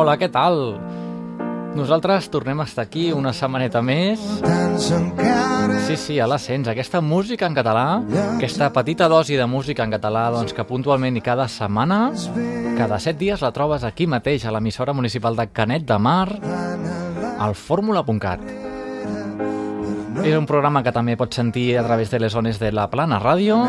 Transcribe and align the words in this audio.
Hola, 0.00 0.14
què 0.16 0.30
tal? 0.32 0.78
Nosaltres 1.76 2.30
tornem 2.32 2.62
a 2.62 2.64
estar 2.64 2.86
aquí 2.86 3.10
una 3.12 3.34
setmaneta 3.36 3.82
més. 3.84 4.22
Sí, 5.84 5.96
sí, 6.00 6.16
a 6.16 6.24
l'ascens. 6.30 6.70
Aquesta 6.72 7.02
música 7.04 7.44
en 7.44 7.58
català, 7.58 8.00
aquesta 8.38 8.70
petita 8.72 9.10
dosi 9.12 9.36
de 9.36 9.44
música 9.44 9.84
en 9.84 9.92
català, 9.92 10.22
doncs 10.32 10.56
que 10.56 10.64
puntualment 10.64 11.20
i 11.20 11.24
cada 11.26 11.44
setmana, 11.52 11.98
cada 12.78 12.96
set 12.96 13.20
dies 13.20 13.44
la 13.44 13.52
trobes 13.52 13.84
aquí 13.84 14.08
mateix, 14.08 14.48
a 14.48 14.54
l'emissora 14.56 14.96
municipal 14.96 15.36
de 15.36 15.50
Canet 15.52 15.84
de 15.84 16.00
Mar, 16.00 16.30
al 17.36 17.52
fórmula.cat. 17.52 18.48
És 20.24 20.32
un 20.32 20.48
programa 20.48 20.80
que 20.80 20.96
també 20.96 21.20
pots 21.20 21.36
sentir 21.36 21.74
a 21.76 21.84
través 21.84 22.08
de 22.08 22.24
les 22.24 22.32
zones 22.32 22.56
de 22.56 22.72
la 22.72 22.88
Plana 22.88 23.20
Ràdio, 23.20 23.60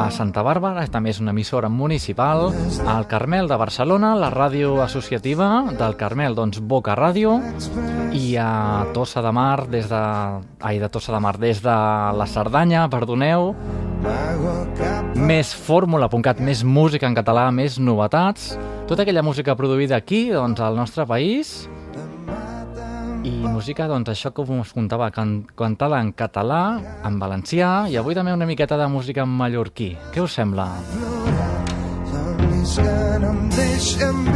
a 0.00 0.10
Santa 0.10 0.42
Bàrbara, 0.46 0.86
també 0.88 1.12
és 1.12 1.20
una 1.20 1.34
emissora 1.34 1.68
municipal, 1.68 2.48
al 2.88 3.06
Carmel 3.10 3.48
de 3.50 3.56
Barcelona, 3.60 4.14
la 4.16 4.30
ràdio 4.32 4.78
associativa 4.82 5.48
del 5.76 5.96
Carmel, 6.00 6.36
doncs 6.38 6.60
Boca 6.60 6.94
Ràdio, 6.96 7.36
i 8.16 8.36
a 8.40 8.86
Tossa 8.94 9.22
de 9.22 9.32
Mar, 9.32 9.66
des 9.70 9.90
de... 9.90 10.00
Ai, 10.60 10.78
de 10.80 10.88
Tossa 10.88 11.12
de 11.12 11.20
Mar, 11.20 11.36
des 11.38 11.60
de 11.62 11.76
la 12.16 12.26
Cerdanya, 12.30 12.86
perdoneu, 12.92 13.52
més 15.20 15.52
fórmula.cat, 15.54 16.40
més 16.40 16.64
música 16.64 17.08
en 17.10 17.18
català, 17.18 17.50
més 17.52 17.78
novetats, 17.78 18.54
tota 18.88 19.04
aquella 19.04 19.24
música 19.26 19.56
produïda 19.58 20.00
aquí, 20.00 20.28
doncs, 20.32 20.64
al 20.64 20.80
nostre 20.80 21.06
país, 21.06 21.68
i 23.24 23.32
música, 23.44 23.86
doncs 23.90 24.08
això 24.12 24.30
que 24.32 24.42
us 24.42 24.72
contava, 24.72 25.10
can 25.12 25.42
cantada 25.56 26.00
en 26.00 26.12
català, 26.16 26.80
en 27.04 27.18
valencià 27.20 27.88
i 27.90 27.98
avui 28.00 28.16
també 28.16 28.32
una 28.32 28.48
miqueta 28.48 28.78
de 28.80 28.86
música 28.88 29.26
en 29.26 29.34
mallorquí. 29.36 29.92
Què 30.14 30.22
us 30.24 30.36
sembla? 30.38 30.68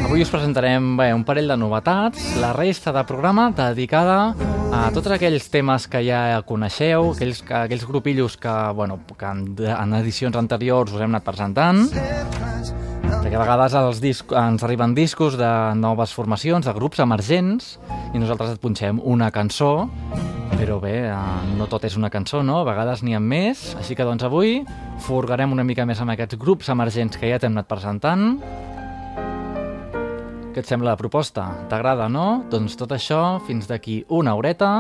Avui 0.04 0.24
us 0.24 0.32
presentarem 0.32 0.94
bé, 0.98 1.08
un 1.16 1.24
parell 1.24 1.48
de 1.48 1.56
novetats, 1.60 2.34
la 2.42 2.52
resta 2.56 2.92
de 2.92 3.04
programa 3.08 3.50
dedicada 3.56 4.34
a 4.74 4.88
tots 4.94 5.12
aquells 5.16 5.48
temes 5.52 5.88
que 5.88 6.02
ja 6.04 6.42
coneixeu, 6.46 7.12
aquells, 7.14 7.44
aquells 7.64 7.86
grupillos 7.88 8.36
que, 8.41 8.54
bueno, 8.76 9.00
que 9.16 9.30
en, 9.30 9.46
en 9.64 10.00
edicions 10.00 10.36
anteriors 10.36 10.92
us 10.92 11.04
hem 11.04 11.14
anat 11.14 11.24
presentant, 11.24 11.86
perquè 13.08 13.36
a 13.36 13.42
vegades 13.42 13.74
els 13.78 14.00
disc, 14.02 14.33
ens 14.36 14.62
arriben 14.62 14.94
discos 14.94 15.38
de 15.41 15.50
noves 15.78 16.12
formacions, 16.14 16.66
de 16.66 16.74
grups 16.77 17.00
emergents, 17.02 17.74
i 18.14 18.20
nosaltres 18.22 18.55
et 18.55 18.62
punxem 18.62 19.00
una 19.02 19.30
cançó, 19.34 19.88
però 20.55 20.78
bé, 20.80 20.94
eh, 21.10 21.16
no 21.58 21.66
tot 21.66 21.84
és 21.84 21.97
una 21.98 22.10
cançó, 22.10 22.42
no? 22.47 22.60
A 22.60 22.69
vegades 22.69 23.02
n'hi 23.02 23.16
ha 23.16 23.20
més, 23.20 23.75
així 23.80 23.97
que 23.98 24.06
doncs 24.06 24.22
avui 24.25 24.60
furgarem 25.05 25.52
una 25.52 25.64
mica 25.66 25.84
més 25.84 26.00
amb 26.00 26.14
aquests 26.14 26.38
grups 26.38 26.70
emergents 26.72 27.19
que 27.19 27.32
ja 27.32 27.41
t'hem 27.42 27.56
anat 27.56 27.69
presentant. 27.69 28.38
Què 30.55 30.62
et 30.62 30.70
sembla 30.70 30.92
la 30.92 31.00
proposta? 31.00 31.48
T'agrada, 31.69 32.06
no? 32.08 32.44
Doncs 32.50 32.78
tot 32.78 32.94
això 32.94 33.41
fins 33.48 33.66
d'aquí 33.66 34.05
una 34.08 34.36
horeta, 34.38 34.70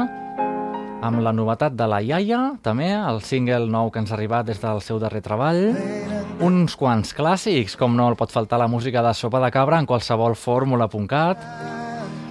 amb 1.04 1.20
la 1.20 1.34
novetat 1.36 1.74
de 1.76 1.88
la 1.90 1.98
Iaia, 2.00 2.54
també, 2.62 2.92
el 2.94 3.18
single 3.26 3.66
nou 3.68 3.90
que 3.90 4.00
ens 4.00 4.12
ha 4.12 4.16
arribat 4.16 4.46
des 4.48 4.62
del 4.62 4.80
seu 4.80 5.02
darrer 5.02 5.20
treball, 5.26 5.74
uns 6.42 6.74
quants 6.78 7.14
clàssics, 7.14 7.76
com 7.78 7.94
no 7.94 8.08
el 8.10 8.16
pot 8.18 8.32
faltar 8.32 8.58
la 8.58 8.68
música 8.70 9.02
de 9.04 9.12
Sopa 9.14 9.40
de 9.42 9.50
Cabra 9.54 9.78
en 9.78 9.86
qualsevol 9.86 10.34
fórmula.cat, 10.34 11.44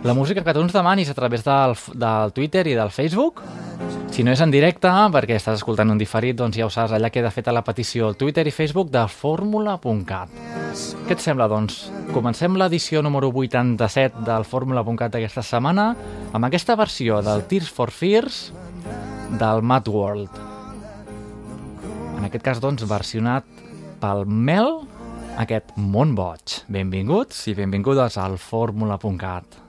la 0.03 0.13
música 0.13 0.43
que 0.43 0.53
tu 0.53 0.59
ens 0.59 0.73
demanis 0.75 1.09
a 1.09 1.15
través 1.15 1.43
del, 1.45 1.75
del 1.95 2.33
Twitter 2.35 2.65
i 2.67 2.75
del 2.75 2.91
Facebook, 2.91 3.39
si 4.11 4.25
no 4.25 4.33
és 4.35 4.41
en 4.43 4.51
directe, 4.51 4.91
perquè 5.13 5.37
estàs 5.39 5.61
escoltant 5.61 5.89
un 5.89 5.97
diferit, 5.97 6.35
doncs 6.37 6.59
ja 6.59 6.67
ho 6.67 6.73
saps, 6.73 6.91
allà 6.93 7.09
queda 7.09 7.31
feta 7.31 7.55
la 7.55 7.63
petició 7.63 8.09
al 8.09 8.17
Twitter 8.19 8.45
i 8.45 8.53
Facebook 8.53 8.91
de 8.91 9.05
fórmula.cat. 9.07 10.35
Què 11.07 11.15
et 11.15 11.23
sembla, 11.23 11.47
doncs? 11.47 11.85
Comencem 12.13 12.59
l'edició 12.59 13.01
número 13.01 13.31
87 13.31 14.25
del 14.27 14.45
fórmula.cat 14.45 15.15
d'aquesta 15.15 15.45
setmana 15.47 15.93
amb 16.33 16.49
aquesta 16.49 16.75
versió 16.75 17.23
del 17.25 17.47
Tears 17.49 17.71
for 17.71 17.89
Fears 17.89 18.45
del 19.39 19.63
Mad 19.63 19.87
World. 19.87 20.41
En 22.19 22.27
aquest 22.27 22.43
cas, 22.45 22.61
doncs, 22.61 22.85
versionat 22.89 23.62
pel 24.03 24.25
Mel, 24.27 24.81
aquest 25.39 25.75
món 25.79 26.11
boig. 26.17 26.59
Benvinguts 26.75 27.45
i 27.47 27.55
benvingudes 27.55 28.17
al 28.19 28.35
fórmula.cat. 28.41 29.59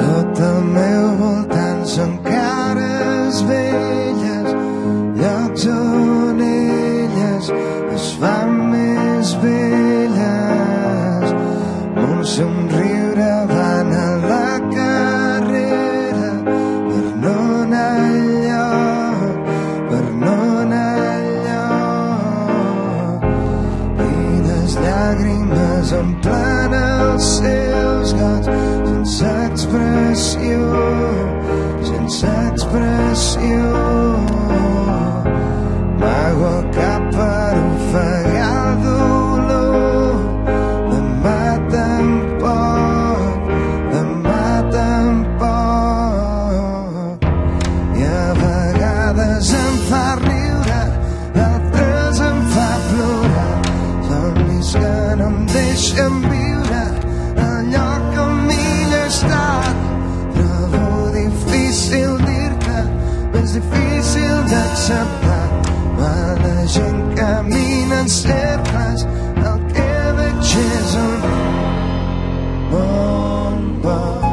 Tot 0.00 0.42
al 0.48 0.58
meu 0.72 1.06
voltant 1.22 1.86
són 1.92 2.18
cares 2.26 3.44
velles, 3.52 4.50
llocs 5.22 5.70
on 5.76 6.42
elles 6.50 7.54
es 7.94 8.10
fan 8.18 8.58
més 8.72 8.85
you. 33.40 33.75
Difícil 63.96 64.36
d'acceptar. 64.50 65.48
Quan 65.96 66.42
la 66.42 66.66
gent 66.66 67.14
camina 67.16 68.00
en 68.00 68.08
cercles, 68.08 69.06
el 69.48 69.58
que 69.72 69.90
veig 70.18 70.54
és 70.66 70.94
un 71.06 71.20
món 72.70 73.58
boig. 73.82 74.25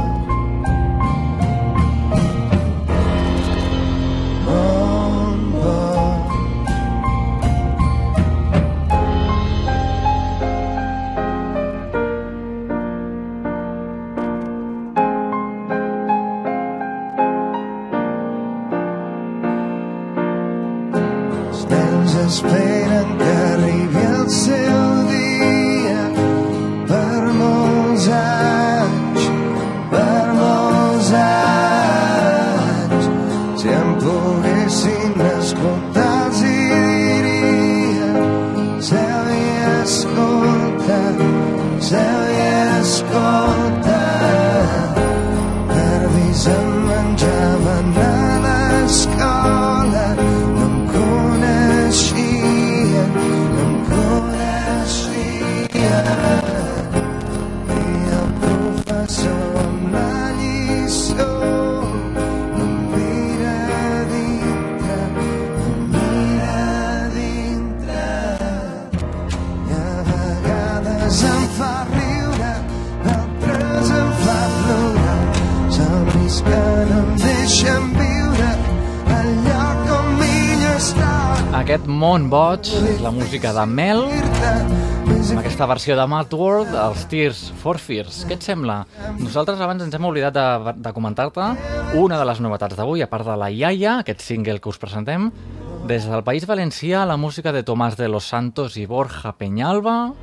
La 83.03 83.11
música 83.11 83.52
de 83.52 83.66
Mel, 83.67 84.00
amb 84.08 85.40
aquesta 85.41 85.66
versió 85.67 85.97
de 86.00 86.05
Mad 86.08 86.32
World, 86.32 86.72
els 86.72 87.02
Tears 87.11 87.41
for 87.59 87.76
Fears. 87.76 88.22
Què 88.29 88.38
et 88.38 88.46
sembla? 88.47 88.78
Nosaltres 89.20 89.59
abans 89.59 89.84
ens 89.84 89.97
hem 89.97 90.08
oblidat 90.08 90.38
de, 90.38 90.73
de 90.79 90.94
comentar-te 90.96 91.50
una 92.00 92.22
de 92.22 92.29
les 92.29 92.40
novetats 92.40 92.79
d'avui, 92.79 93.03
a 93.03 93.09
part 93.11 93.28
de 93.28 93.35
la 93.35 93.52
Iaia, 93.52 93.97
aquest 94.00 94.23
single 94.23 94.61
que 94.64 94.72
us 94.72 94.79
presentem, 94.79 95.28
des 95.90 96.08
del 96.08 96.23
País 96.23 96.47
Valencià, 96.47 97.03
la 97.03 97.20
música 97.20 97.52
de 97.52 97.66
Tomàs 97.67 98.00
de 98.00 98.08
los 98.08 98.32
Santos 98.32 98.79
i 98.79 98.88
Borja 98.88 99.35
Peñalba 99.35 100.14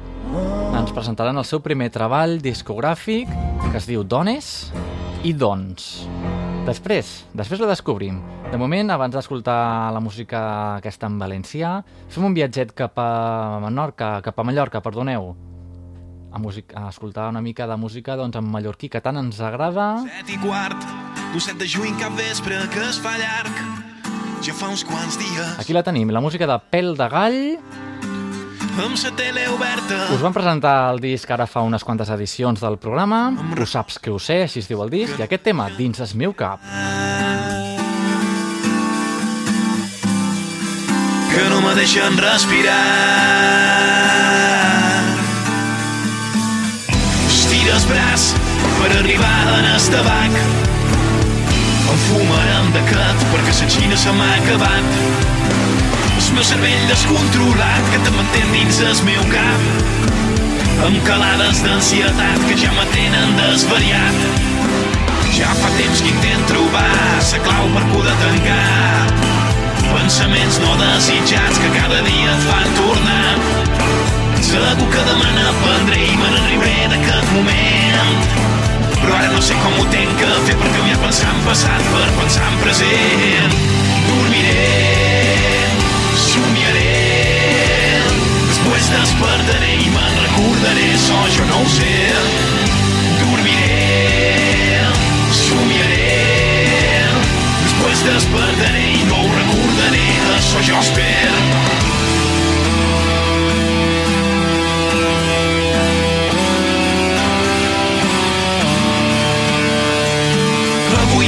ens 0.80 0.96
presentaran 0.96 1.36
el 1.36 1.44
seu 1.44 1.60
primer 1.60 1.90
treball 1.92 2.38
discogràfic 2.40 3.28
que 3.68 3.76
es 3.76 3.92
diu 3.92 4.08
Dones 4.08 4.70
i 5.20 5.36
Dons. 5.36 5.90
Després, 6.70 7.08
després 7.34 7.58
ho 7.58 7.66
descobrim. 7.66 8.20
De 8.52 8.58
moment, 8.60 8.92
abans 8.94 9.16
d'escoltar 9.16 9.90
la 9.90 9.98
música 9.98 10.40
aquesta 10.76 11.08
en 11.10 11.16
valencià, 11.18 11.80
fem 12.14 12.28
un 12.28 12.36
viatget 12.36 12.70
cap 12.78 12.94
a 13.02 13.58
Menorca, 13.64 14.12
cap 14.22 14.38
a 14.38 14.44
Mallorca, 14.46 14.78
perdoneu, 14.84 15.32
a, 16.30 16.38
music, 16.38 16.70
a 16.78 16.86
escoltar 16.92 17.26
una 17.32 17.42
mica 17.42 17.66
de 17.66 17.74
música 17.74 18.14
doncs, 18.14 18.38
en 18.38 18.46
mallorquí, 18.46 18.86
que 18.88 19.02
tant 19.02 19.18
ens 19.18 19.40
agrada. 19.42 19.88
Set 20.06 20.30
i 20.30 20.38
quart, 20.44 20.86
d'un 21.32 21.42
set 21.42 21.58
de 21.58 21.66
juny 21.66 21.98
cap 21.98 22.14
vespre 22.14 22.62
que 22.70 22.86
es 22.86 23.02
fa 23.02 23.16
llarg. 23.18 23.64
Ja 24.46 24.54
fa 24.54 24.70
uns 24.70 24.86
quants 24.86 25.18
dies, 25.18 25.56
Aquí 25.58 25.74
la 25.74 25.82
tenim, 25.82 26.14
la 26.14 26.22
música 26.22 26.46
de 26.46 26.60
Pèl 26.70 26.94
de 26.94 27.10
Gall. 27.10 27.40
Amb 28.78 28.96
la 29.02 29.10
tele 29.16 29.48
oberta, 29.48 29.98
Us 30.14 30.22
van 30.22 30.32
presentar 30.32 30.92
el 30.92 31.00
disc 31.00 31.30
ara 31.30 31.46
fa 31.46 31.62
unes 31.66 31.84
quantes 31.84 32.10
edicions 32.10 32.60
del 32.60 32.78
programa. 32.78 33.30
Ho 33.58 33.66
saps 33.66 33.98
que 33.98 34.10
ho 34.10 34.18
sé, 34.18 34.42
així 34.46 34.60
es 34.62 34.68
diu 34.68 34.82
el 34.82 34.90
disc. 34.90 35.18
I 35.18 35.26
aquest 35.26 35.42
tema, 35.42 35.70
dins 35.76 36.00
el 36.00 36.14
meu 36.14 36.32
cap. 36.32 36.60
que 41.30 41.48
no 41.48 41.60
me 41.60 41.74
deixen 41.74 42.16
respirar. 42.18 42.74
Estira 47.28 47.76
el 47.76 47.86
braç 47.90 48.24
per 48.78 48.90
arribar 48.98 49.58
en 49.58 49.68
el 49.74 49.86
tabac. 49.94 50.38
Em 51.90 52.00
fumarem 52.08 52.72
d'aquest 52.76 53.28
perquè 53.32 53.54
la 53.60 53.70
xina 53.76 54.00
se 54.04 54.16
m'ha 54.18 54.32
acabat. 54.40 55.39
El 56.20 56.36
meu 56.36 56.44
cervell 56.46 56.82
descontrolat 56.86 57.88
que 57.90 58.02
te 58.04 58.12
mantén 58.14 58.52
dins 58.54 58.80
el 58.86 59.00
meu 59.08 59.22
cap. 59.32 59.64
Amb 60.86 61.00
calades 61.08 61.64
d'ansietat 61.64 62.46
que 62.46 62.58
ja 62.60 62.70
me 62.76 62.86
tenen 62.94 63.34
desvariat. 63.40 64.22
Ja 65.34 65.50
fa 65.62 65.72
temps 65.80 66.04
que 66.04 66.12
intent 66.12 66.46
trobar 66.52 66.88
la 66.92 67.44
clau 67.48 67.74
per 67.74 67.84
poder 67.94 68.16
tancar 68.24 69.30
pensaments 70.10 70.58
no 70.60 70.76
desitjats 70.76 71.58
que 71.58 71.68
cada 71.78 72.00
dia 72.02 72.30
et 72.34 72.42
fan 72.48 72.70
tornar. 72.78 73.34
Segur 74.42 74.88
que 74.90 75.02
demà 75.06 75.28
n'aprendré 75.36 76.00
i 76.06 76.16
me 76.18 76.30
n'enriuré 76.34 76.88
d'aquest 76.92 77.34
moment. 77.36 78.24
Però 78.96 79.14
ara 79.18 79.30
no 79.34 79.42
sé 79.42 79.58
com 79.62 79.78
ho 79.80 79.86
tenc 79.94 80.16
que 80.20 80.30
fer 80.48 80.56
per 80.62 80.72
canviar 80.76 80.98
pensar 81.04 81.30
en 81.34 81.42
passat 81.46 81.86
per 81.92 82.08
pensar 82.18 82.48
en 82.50 82.58
present. 82.64 83.56
Dormiré, 84.08 84.69
despertaré 88.92 89.72
i 89.84 89.90
me'n 89.94 90.14
recordaré, 90.24 90.88
so 91.06 91.18
jo 91.36 91.44
no 91.50 91.62
ho 91.62 91.68
sé. 91.76 91.94
Dormiré, 93.20 94.80
somiaré, 95.42 96.12
després 97.64 98.04
despertaré 98.08 98.86
i 98.98 99.04
no 99.10 99.22
ho 99.22 99.32
recordaré, 99.38 100.06
això 100.38 100.66
jo 100.70 100.82
espero. 100.84 101.38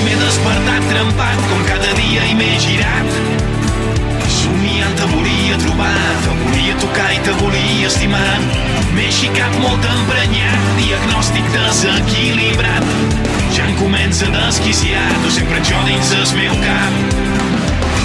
M'he 0.02 0.16
despertat 0.18 0.82
trempat 0.90 1.38
com 1.46 1.60
cada 1.68 1.92
dia 1.94 2.24
i 2.26 2.34
m'he 2.34 2.56
girat. 2.60 3.14
Somiant 4.40 4.96
te 4.98 5.06
volia 5.14 5.60
trobar, 5.62 5.94
te 6.24 6.30
volia 6.30 6.41
tocar 6.82 7.08
i 7.14 7.20
te 7.26 7.34
volia 7.40 7.88
estimar. 7.88 8.36
M'he 8.92 9.08
xicat 9.14 9.56
molt 9.62 9.86
emprenyat, 9.94 10.68
diagnòstic 10.80 11.48
desequilibrat. 11.54 12.90
Ja 13.56 13.66
em 13.68 13.76
comença 13.80 14.28
a 14.28 14.34
desquiciar, 14.36 15.08
tu 15.24 15.32
sempre 15.32 15.62
jo 15.64 15.80
dins 15.88 16.12
el 16.18 16.26
meu 16.40 16.56
cap. 16.66 17.20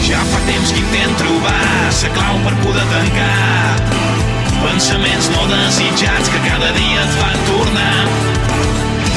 Ja 0.08 0.24
fa 0.32 0.40
temps 0.48 0.72
que 0.72 0.84
intent 0.86 1.18
trobar 1.20 1.62
la 2.04 2.14
clau 2.16 2.38
per 2.46 2.56
poder 2.64 2.86
tancar 2.94 3.98
pensaments 4.62 5.30
no 5.34 5.44
desitjats 5.52 6.30
que 6.30 6.40
cada 6.48 6.72
dia 6.72 7.02
et 7.04 7.14
fan 7.20 7.38
tornar 7.50 8.08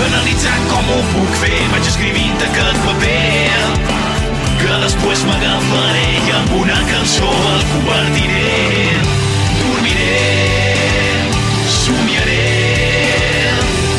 analitzant 0.06 0.68
com 0.72 0.92
ho 0.94 1.00
puc 1.14 1.34
fer 1.42 1.58
vaig 1.72 1.88
escrivint 1.92 2.44
aquest 2.48 2.78
paper 2.86 3.64
que 4.60 4.78
després 4.84 5.24
m'agafaré 5.28 6.06
i 6.20 6.36
amb 6.42 6.54
una 6.60 6.78
cançó 6.92 7.32
el 7.54 7.66
convertiré 7.72 9.29
dormiré 9.90 11.30
somiaré. 11.66 12.38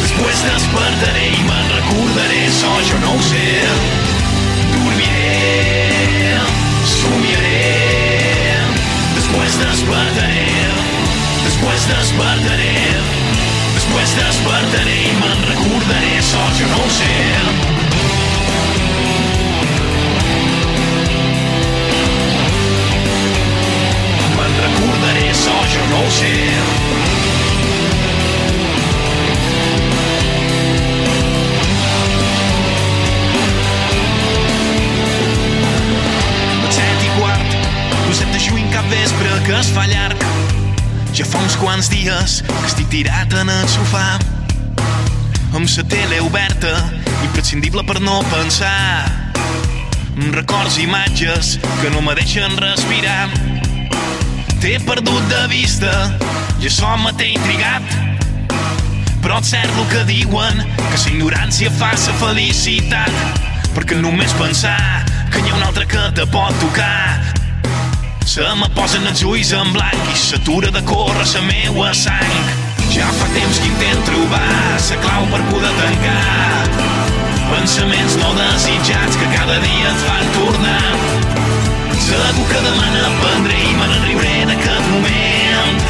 Després 0.01 0.43
despertaré 0.45 1.25
i 1.27 1.43
me'n 1.43 1.67
recordaré 1.75 2.45
so 2.55 2.71
jo 2.87 2.99
no 3.03 3.15
ho 3.15 3.21
sé. 3.21 3.47
Dormiré 4.71 6.37
somiaré. 6.87 7.63
Després 9.17 9.59
despertaré 9.65 10.47
després 11.41 11.87
despertaré 11.89 12.73
després 13.75 14.13
despertaré 14.15 14.97
i 15.09 15.15
me'n 15.19 15.47
recordaré 15.49 16.21
so 16.21 16.43
jo 16.59 16.69
no 16.71 16.83
ho 16.85 16.91
sé 16.95 17.90
sé 26.11 26.33
set 36.71 37.03
i 37.03 37.09
quart, 37.19 37.55
que. 39.47 40.15
Ja 41.13 41.25
fa 41.25 41.41
uns 41.41 41.57
quants 41.59 41.89
dies 41.91 42.41
que 42.47 42.67
estic 42.67 42.87
tirat 42.93 43.33
en 43.41 43.49
el 43.49 43.67
sofà 43.67 44.19
amb 45.51 45.67
la 45.67 45.83
tele 45.83 46.21
oberta, 46.23 46.71
imprescindible 47.23 47.83
per 47.83 47.99
no 47.99 48.21
pensar. 48.31 49.31
Imatges 50.81 51.59
que 51.81 51.89
no 51.89 52.01
me 52.01 52.15
deixen 52.15 52.55
respirar. 52.57 53.50
T'he 54.61 54.77
perdut 54.85 55.23
de 55.25 55.41
vista 55.49 55.89
i 56.61 56.67
això 56.69 56.91
me 57.01 57.09
té 57.17 57.31
intrigat. 57.33 57.95
Però 59.23 59.39
és 59.41 59.49
cert 59.49 59.77
el 59.81 59.87
que 59.89 60.03
diuen, 60.05 60.61
que 60.77 60.99
la 60.99 61.13
ignorància 61.15 61.71
fa 61.79 61.89
la 61.95 62.13
felicitat. 62.21 63.41
Perquè 63.73 63.97
només 63.97 64.33
pensar 64.37 64.77
que 65.33 65.41
hi 65.41 65.49
ha 65.49 65.57
un 65.57 65.65
altre 65.65 65.87
que 65.89 66.03
te 66.13 66.25
pot 66.29 66.53
tocar 66.59 67.31
Se 68.31 68.43
me 68.55 68.67
posen 68.75 69.07
els 69.09 69.23
ulls 69.27 69.49
en 69.57 69.73
blanc 69.73 70.11
i 70.13 70.17
s'atura 70.19 70.69
de 70.71 70.83
córrer 70.87 71.25
la 71.33 71.41
meua 71.47 71.89
sang. 71.93 72.53
Ja 72.93 73.09
fa 73.17 73.27
temps 73.33 73.59
que 73.59 73.67
intent 73.67 74.05
trobar 74.07 74.45
la 74.77 75.01
clau 75.07 75.27
per 75.33 75.41
poder 75.49 75.73
tancar 75.81 76.61
pensaments 77.51 78.15
no 78.21 78.31
desitjats 78.37 79.17
que 79.17 79.27
cada 79.35 79.59
dia 79.59 79.91
et 79.91 80.07
fan 80.07 80.31
tornar. 80.37 81.20
Segur 82.01 82.45
que 82.49 82.59
demà 82.65 82.87
n'aprendré 82.95 83.57
i 83.61 83.73
me 83.77 83.85
n'enriuré 83.91 84.45
d'aquest 84.49 84.87
moment. 84.91 85.83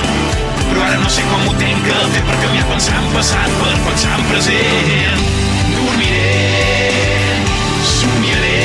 Però 0.68 0.84
ara 0.86 0.98
no 1.00 1.10
sé 1.12 1.24
com 1.30 1.46
ho 1.48 1.54
tenc 1.60 1.86
que 1.88 2.00
fer 2.16 2.24
per 2.28 2.36
canviar 2.44 2.66
pensar 2.70 2.98
en 3.00 3.08
passat 3.16 3.56
per 3.62 3.72
pensar 3.86 4.18
en 4.18 4.26
present. 4.30 5.24
Dormiré, 5.72 6.36
somiaré, 7.94 8.60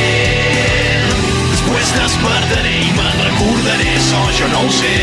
després 1.52 1.94
despertaré 2.00 2.74
i 2.82 2.90
me'n 2.98 3.22
recordaré, 3.28 3.94
so 4.08 4.22
jo 4.40 4.50
no 4.52 4.66
ho 4.66 4.74
sé. 4.80 4.94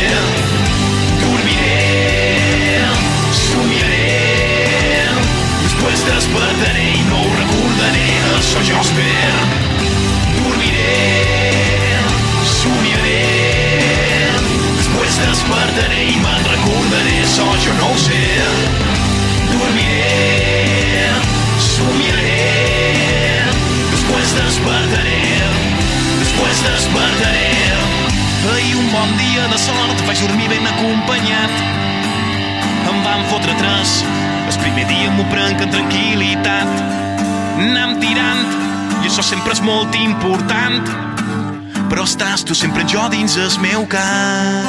Dormiré, 1.24 2.78
somiaré, 3.40 4.06
després 5.64 6.06
despertaré 6.12 6.88
i 6.92 7.04
no 7.08 7.24
ho 7.24 7.36
recordaré, 7.40 8.08
això 8.36 8.68
jo 8.68 8.84
espero. 8.84 9.42
Dormiré, 10.36 11.23
somiaré 12.64 13.20
Després 14.78 15.18
despertaré 15.20 16.02
i 16.12 16.16
me'n 16.22 16.46
recordaré 16.48 17.16
això 17.24 17.46
jo 17.64 17.74
no 17.80 17.90
ho 17.92 17.98
sé. 18.00 18.22
Dormiré 19.50 21.10
Somiaré. 21.64 22.38
Després 23.92 24.34
despertaré 24.38 25.20
Després 26.22 26.64
despertaré 26.68 27.50
Ahir 28.54 28.74
un 28.80 28.90
bon 28.92 29.14
dia 29.20 29.46
de 29.52 29.60
sort 29.60 30.04
vaig 30.04 30.20
dormir 30.20 30.50
ben 30.52 30.66
acompanyat. 30.68 31.62
Em 32.90 32.98
van 33.06 33.24
fotre 33.30 33.54
tres 33.56 33.96
El 34.44 34.58
primer 34.60 34.84
dia 34.90 35.14
m'ho 35.16 35.24
prenc 35.32 35.64
amb 35.64 35.72
tranquil·litat. 35.72 36.84
Anem 37.64 37.96
tirant 38.02 38.44
i 39.00 39.08
això 39.08 39.24
sempre 39.24 39.56
és 39.56 39.64
molt 39.64 39.96
important. 39.96 41.13
Però 41.94 42.02
estàs 42.08 42.42
tu 42.42 42.56
sempre 42.58 42.82
jo 42.90 43.04
dins 43.06 43.36
el 43.38 43.52
meu 43.62 43.84
cap. 43.86 44.64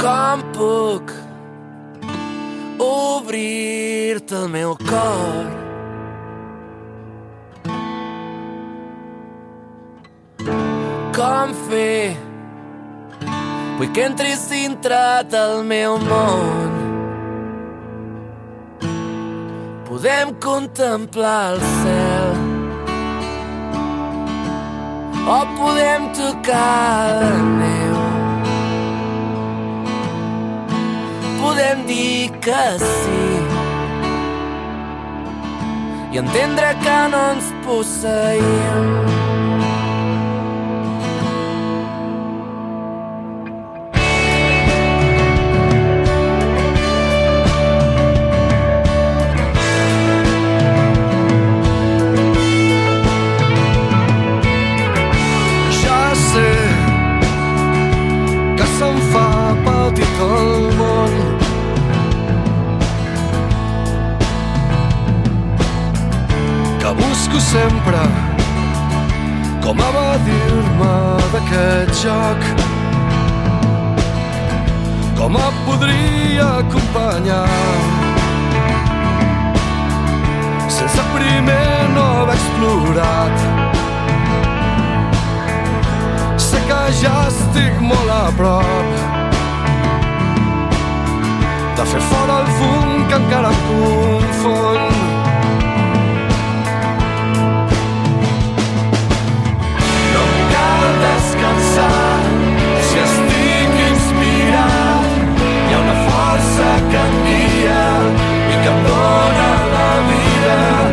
Com 0.00 0.46
puc 0.56 1.12
obrir-te 2.80 4.40
el 4.40 4.48
meu 4.56 4.72
cor? 4.88 5.52
Com 11.20 11.54
fer 11.68 12.29
Vull 13.80 13.94
que 13.96 14.02
entris 14.04 14.42
dintre 14.50 14.96
del 15.32 15.62
meu 15.64 15.94
món. 15.96 16.72
Podem 19.86 20.34
contemplar 20.34 21.54
el 21.54 21.60
cel. 21.78 22.34
O 25.24 25.38
podem 25.56 26.10
tocar 26.12 27.22
la 27.22 27.32
neu. 27.62 27.96
Podem 31.40 31.86
dir 31.88 32.30
que 32.44 32.62
sí. 32.84 33.32
I 36.12 36.20
entendre 36.20 36.76
que 36.84 37.00
no 37.16 37.24
ens 37.32 37.52
posseïm. 37.64 39.29
Sempre. 67.50 68.00
Com 69.64 69.78
evadir-me 69.88 70.94
d'aquest 71.32 72.02
joc. 72.02 72.44
Com 75.18 75.36
et 75.36 75.56
podria 75.66 76.46
acompanyar. 76.62 77.48
Sense 80.76 81.02
primer 81.14 81.90
no 81.96 82.06
haver 82.22 82.38
explorat. 82.38 83.46
Sé 86.48 86.62
que 86.70 86.82
ja 87.02 87.16
estic 87.26 87.82
molt 87.82 88.16
a 88.16 88.24
prop. 88.38 88.98
De 91.76 91.90
fer 91.94 92.04
fora 92.12 92.42
el 92.42 92.52
fum 92.60 93.08
que 93.08 93.22
encara 93.24 93.54
em 93.54 93.64
confon. 93.70 95.19
Que 108.62 108.68
em 108.68 108.82
dóna 108.84 109.48
la 109.72 109.90
vida 110.08 110.89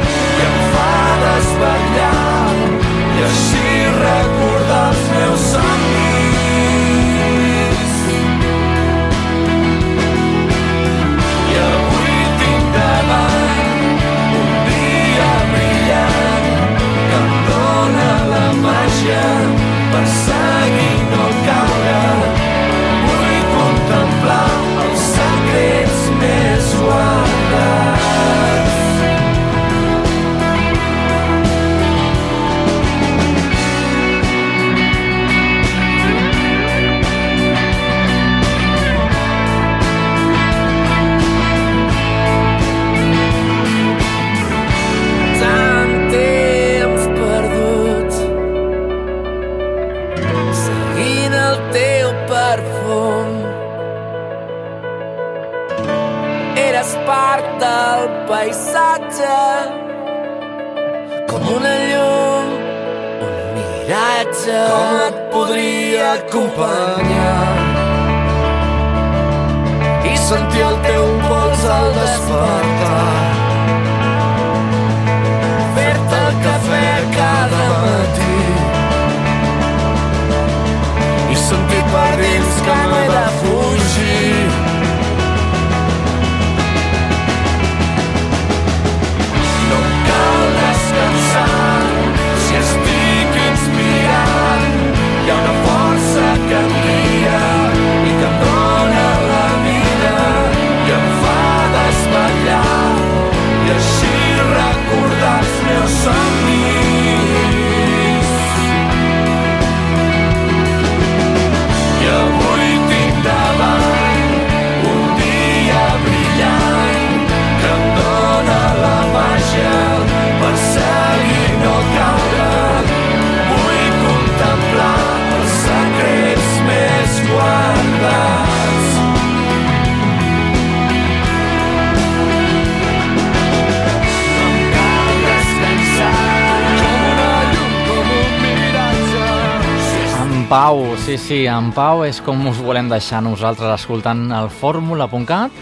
sí, 141.08 141.18
sí, 141.18 141.38
en 141.48 141.72
Pau 141.72 142.04
és 142.04 142.18
com 142.20 142.42
us 142.50 142.58
volem 142.60 142.90
deixar 142.92 143.22
nosaltres 143.24 143.72
escoltant 143.80 144.26
el 144.36 144.50
fórmula.cat. 144.52 145.54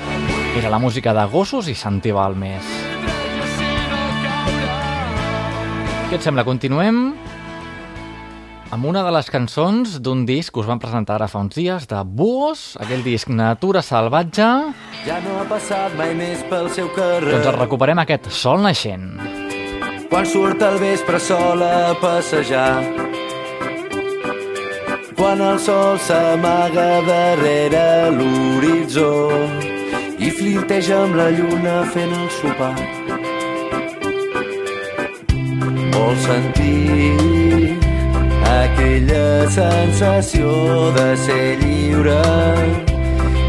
Era 0.58 0.72
la 0.74 0.80
música 0.82 1.14
de 1.14 1.26
gossos 1.30 1.68
i 1.70 1.76
Santi 1.78 2.10
Balmes. 2.16 2.66
Què 6.10 6.18
et 6.18 6.24
sembla? 6.26 6.46
Continuem 6.48 7.14
amb 8.76 8.88
una 8.90 9.04
de 9.06 9.12
les 9.14 9.30
cançons 9.32 10.00
d'un 10.04 10.26
disc 10.26 10.52
que 10.52 10.60
us 10.64 10.68
van 10.68 10.82
presentar 10.82 11.20
ara 11.20 11.30
fa 11.32 11.40
uns 11.46 11.56
dies, 11.56 11.86
de 11.88 12.02
Búhos, 12.04 12.74
aquell 12.82 13.06
disc 13.06 13.30
Natura 13.30 13.82
Salvatge. 13.86 14.50
ja 15.06 15.20
no 15.22 15.38
ha 15.40 15.46
passat 15.48 15.94
mai 15.96 16.16
més 16.18 16.42
pel 16.50 16.70
seu 16.74 16.90
carrer 16.96 17.38
Doncs 17.38 17.48
el 17.54 17.60
recuperem 17.60 18.00
aquest 18.02 18.32
Sol 18.34 18.66
Naixent. 18.66 19.14
quan 20.10 20.26
surt 20.26 20.62
al 20.64 20.78
vespre 20.80 21.20
sol 21.20 21.62
a 21.64 21.94
passejar. 22.02 22.82
Quan 25.16 25.42
el 25.42 25.60
sol 25.60 25.98
s'amaga 26.08 26.88
darrere 27.08 28.12
l'horitzó 28.18 29.12
i 30.20 30.30
flirteja 30.38 30.98
amb 31.06 31.16
la 31.20 31.30
lluna 31.38 31.76
fent 31.94 32.14
el 32.20 32.30
sopar. 32.40 32.76
Vol 35.96 36.16
sentir 36.28 37.76
aquella 38.52 39.50
sensació 39.58 40.52
de 41.00 41.08
ser 41.26 41.48
lliure 41.64 42.22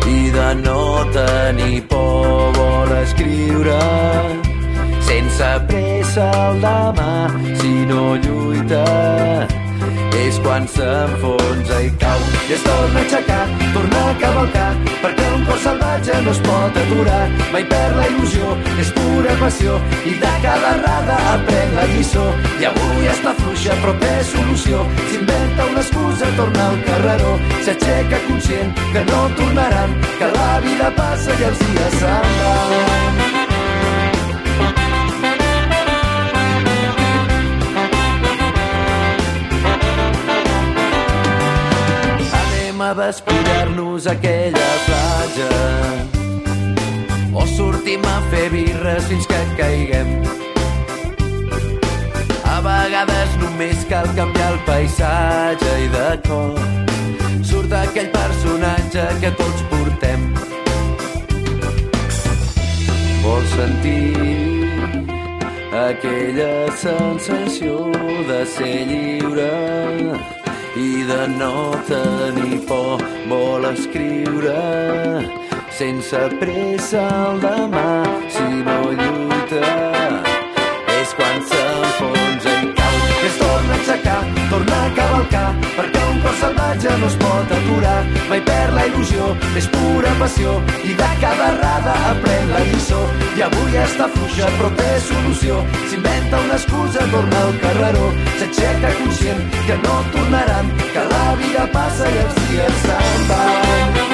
i 0.06 0.30
de 0.38 0.49
no 0.62 0.80
tenir 1.18 1.82
por 1.90 2.54
vol 2.61 2.96
escriure 3.02 3.80
sense 5.11 5.52
pressa 5.68 6.30
el 6.46 6.61
demà 6.64 7.12
si 7.61 7.75
no 7.90 8.02
lluita 8.25 8.85
és 10.25 10.38
quan 10.44 10.66
s'enfonsa 10.68 11.80
i 11.85 11.90
cau. 12.00 12.20
I 12.49 12.52
es 12.56 12.62
torna 12.64 13.00
a 13.00 13.02
aixecar, 13.02 13.44
torna 13.75 14.02
a 14.11 14.14
cavalcar 14.23 14.70
perquè 15.02 15.26
un 15.35 15.44
cos 15.49 15.61
salvatge 15.66 16.20
no 16.25 16.32
es 16.35 16.40
pot 16.46 16.78
aturar. 16.82 17.25
Mai 17.52 17.66
perd 17.73 17.99
la 17.99 18.06
il·lusió, 18.12 18.54
és 18.82 18.92
pura 18.96 19.37
passió 19.42 19.76
i 20.04 20.14
de 20.23 20.32
cada 20.44 20.73
errada 20.78 21.18
aprèn 21.35 21.76
la 21.78 21.87
lliçó. 21.92 22.25
I 22.62 22.70
avui 22.70 23.12
està 23.12 23.35
fluixa 23.42 23.76
però 23.82 23.94
té 24.02 24.14
solució. 24.32 24.82
S'inventa 25.11 25.68
una 25.73 25.85
excusa, 25.85 26.32
torna 26.40 26.70
al 26.70 26.82
carreró. 26.88 27.37
S'aixeca 27.68 28.25
conscient 28.30 28.75
que 28.92 29.06
no 29.12 29.23
tornaran 29.38 29.96
que 30.18 30.35
la 30.38 30.50
vida 30.66 30.92
passa 30.99 31.40
i 31.40 31.49
els 31.52 31.64
dies 31.68 32.02
se'n 32.02 32.37
van 32.42 33.25
a 42.87 42.95
despullar-nos 42.95 44.07
aquella 44.07 44.69
platja 44.87 45.49
o 47.35 47.45
sortim 47.47 48.00
a 48.07 48.21
fer 48.31 48.49
birres 48.50 49.05
fins 49.07 49.26
que 49.26 49.40
caiguem. 49.59 50.12
A 52.45 52.61
vegades 52.66 53.35
només 53.43 53.83
cal 53.90 54.07
canviar 54.14 54.52
el 54.52 54.61
paisatge 54.69 55.73
i 55.83 55.90
de 55.97 56.12
cop 56.28 56.62
surt 57.50 57.75
aquell 57.81 58.12
personatge 58.14 59.09
que 59.25 59.35
tots 59.43 59.66
portem. 59.73 60.31
Vols 63.26 63.50
sentir 63.59 64.14
aquella 65.83 66.55
sensació 66.87 67.90
de 68.31 68.40
ser 68.57 68.75
lliure 68.95 70.36
i 70.76 71.04
de 71.09 71.26
no 71.38 71.75
tenir 71.88 72.61
por 72.68 73.00
vol 73.28 73.64
escriure 73.73 74.56
sense 75.78 76.21
pressa 76.40 77.02
el 77.30 77.40
demà. 77.40 77.88
Si 78.37 78.47
no 78.68 78.78
lluita 79.00 79.64
és 81.00 81.12
quan 81.18 81.45
s'enfonsa 81.50 82.56
i 82.62 82.73
cau. 82.78 82.97
I 83.11 83.28
es 83.28 83.37
torna 83.42 83.75
a 83.75 83.83
aixecar, 83.83 84.23
torna 84.54 84.80
a 84.85 84.97
cavalcar 85.00 85.46
perquè 85.77 85.95
cos 86.26 86.38
salvatge 86.40 86.90
no 87.00 87.06
es 87.06 87.16
pot 87.22 87.52
aturar. 87.58 88.00
Mai 88.30 88.40
perd 88.48 88.74
la 88.76 88.86
il·lusió, 88.88 89.28
és 89.58 89.68
pura 89.74 90.12
passió 90.20 90.56
i 90.82 90.94
de 91.00 91.10
cada 91.22 91.50
errada 91.52 91.94
aprèn 92.12 92.50
la 92.54 92.62
lliçó. 92.70 93.02
I 93.38 93.46
avui 93.48 93.78
està 93.84 94.08
fluixa 94.14 94.50
però 94.56 94.72
té 94.80 94.88
solució. 95.10 95.60
S'inventa 95.90 96.42
una 96.46 96.58
excusa, 96.58 97.06
torna 97.14 97.44
al 97.44 97.54
carreró. 97.62 98.10
S'aixeca 98.40 98.96
conscient 99.02 99.46
que 99.68 99.78
no 99.84 100.00
tornaran 100.16 100.74
que 100.82 101.06
la 101.14 101.24
vida 101.44 101.70
passa 101.78 102.10
i 102.10 102.20
els 102.26 102.44
dies 102.50 102.84
se'n 102.88 103.30
van 103.30 104.06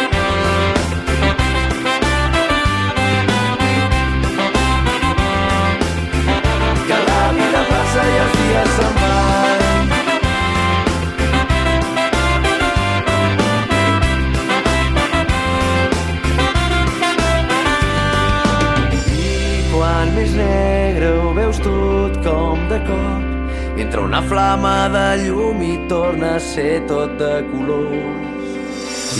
de 22.72 22.80
cop. 22.88 23.78
Entra 23.84 24.00
una 24.08 24.22
flama 24.30 24.74
de 24.96 25.04
llum 25.26 25.62
i 25.64 25.76
torna 25.92 26.36
a 26.38 26.42
ser 26.52 26.80
tot 26.88 27.14
de 27.20 27.34
colors. 27.52 28.56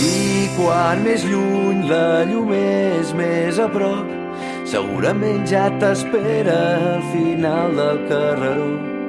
I 0.09 0.49
quan 0.57 1.05
més 1.05 1.29
lluny 1.29 1.87
la 1.93 2.25
llum 2.33 2.51
és 2.57 3.13
més 3.17 3.61
a 3.61 3.69
prop 3.77 4.19
segurament 4.73 5.43
ja 5.45 5.67
t'espera 5.81 6.57
al 6.95 7.03
final 7.13 7.75
del 7.77 7.99
carreró 8.09 9.02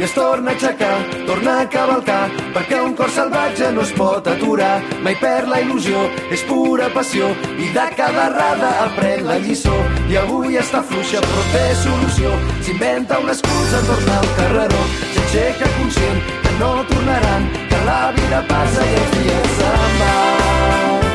i 0.00 0.02
es 0.02 0.14
torna 0.14 0.50
a 0.50 0.54
aixecar, 0.54 0.94
torna 1.28 1.54
a 1.60 1.64
cavalcar, 1.68 2.30
perquè 2.54 2.78
un 2.80 2.94
cor 2.96 3.10
salvatge 3.12 3.66
no 3.76 3.82
es 3.84 3.90
pot 3.92 4.30
aturar, 4.32 4.78
mai 5.04 5.12
perd 5.20 5.50
la 5.52 5.58
il·lusió, 5.60 6.06
és 6.32 6.40
pura 6.48 6.86
passió, 6.94 7.28
i 7.60 7.68
de 7.74 7.84
cada 7.98 8.30
errada 8.30 8.70
aprèn 8.86 9.26
la 9.28 9.36
lliçó, 9.44 9.76
i 10.08 10.16
avui 10.16 10.56
està 10.56 10.80
fluixa 10.88 11.20
però 11.26 11.44
té 11.52 11.66
solució, 11.82 12.32
s'inventa 12.64 13.20
una 13.20 13.36
excusa, 13.36 13.82
torna 13.90 14.16
al 14.22 14.30
carreró, 14.38 14.80
s'aixeca 15.18 15.68
conscient 15.76 16.24
que 16.46 16.54
no 16.62 16.72
tornaran, 16.94 17.50
que 17.68 17.84
la 17.90 18.00
vida 18.16 18.40
passa 18.48 18.88
i 18.88 18.96
els 19.02 19.14
dies 19.18 19.52
se'n 19.60 20.00
van. 20.00 21.06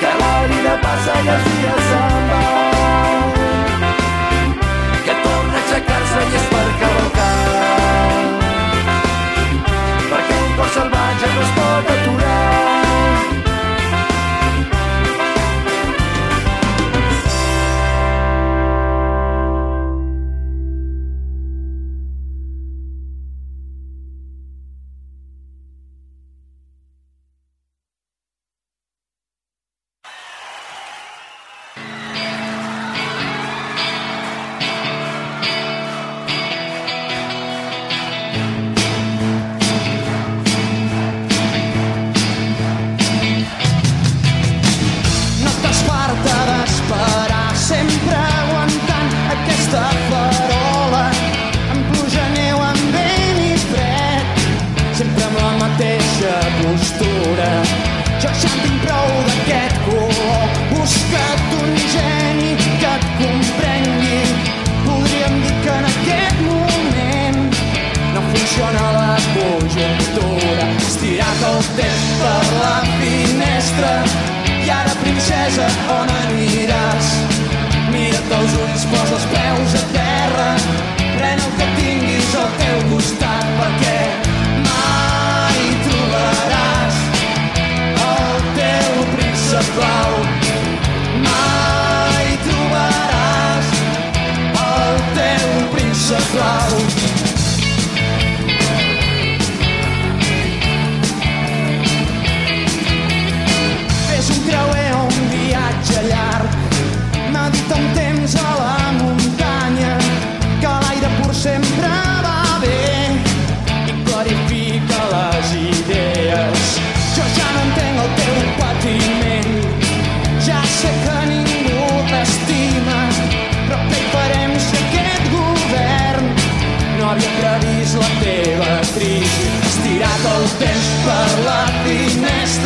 Que 0.00 0.16
la 0.24 0.34
vida 0.54 0.74
passa 0.88 1.20
i 1.20 1.30
els 1.36 1.46
dies 1.52 1.86
se'n 1.92 2.26
van. 2.32 3.78
Que 5.04 5.22
torna 5.28 5.54
a 5.54 5.62
aixecar-se 5.62 6.26
i 6.26 6.36
és 6.42 6.52
per 6.56 6.66
cavalcar. 6.82 7.17
Perquè 10.70 12.08
un 12.10 12.14
cos 12.14 12.17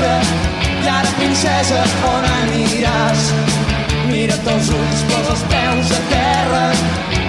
finestra 0.03 0.21
i 0.83 0.89
ara, 0.89 1.11
princesa, 1.19 1.83
on 2.11 2.25
aniràs? 2.39 3.29
Mira't 4.11 4.49
els 4.55 4.71
ulls, 4.75 5.05
posa 5.11 5.37
els 5.37 5.45
peus 5.53 5.93
a 5.95 6.01
terra, 6.11 6.65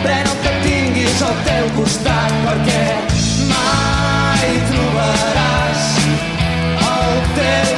pren 0.03 0.31
el 0.31 0.39
que 0.45 0.55
tinguis 0.65 1.21
al 1.21 1.37
teu 1.49 1.69
costat, 1.77 2.33
perquè 2.47 2.81
mai 3.51 4.57
trobaràs 4.71 5.85
el 6.89 7.21
teu 7.37 7.72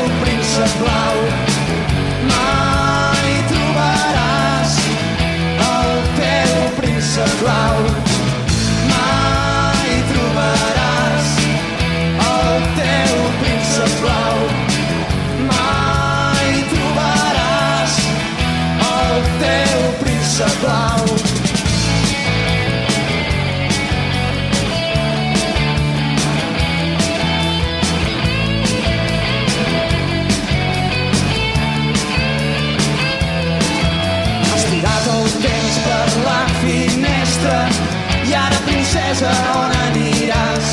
princesa, 39.16 39.32
on 39.56 39.72
aniràs? 39.88 40.72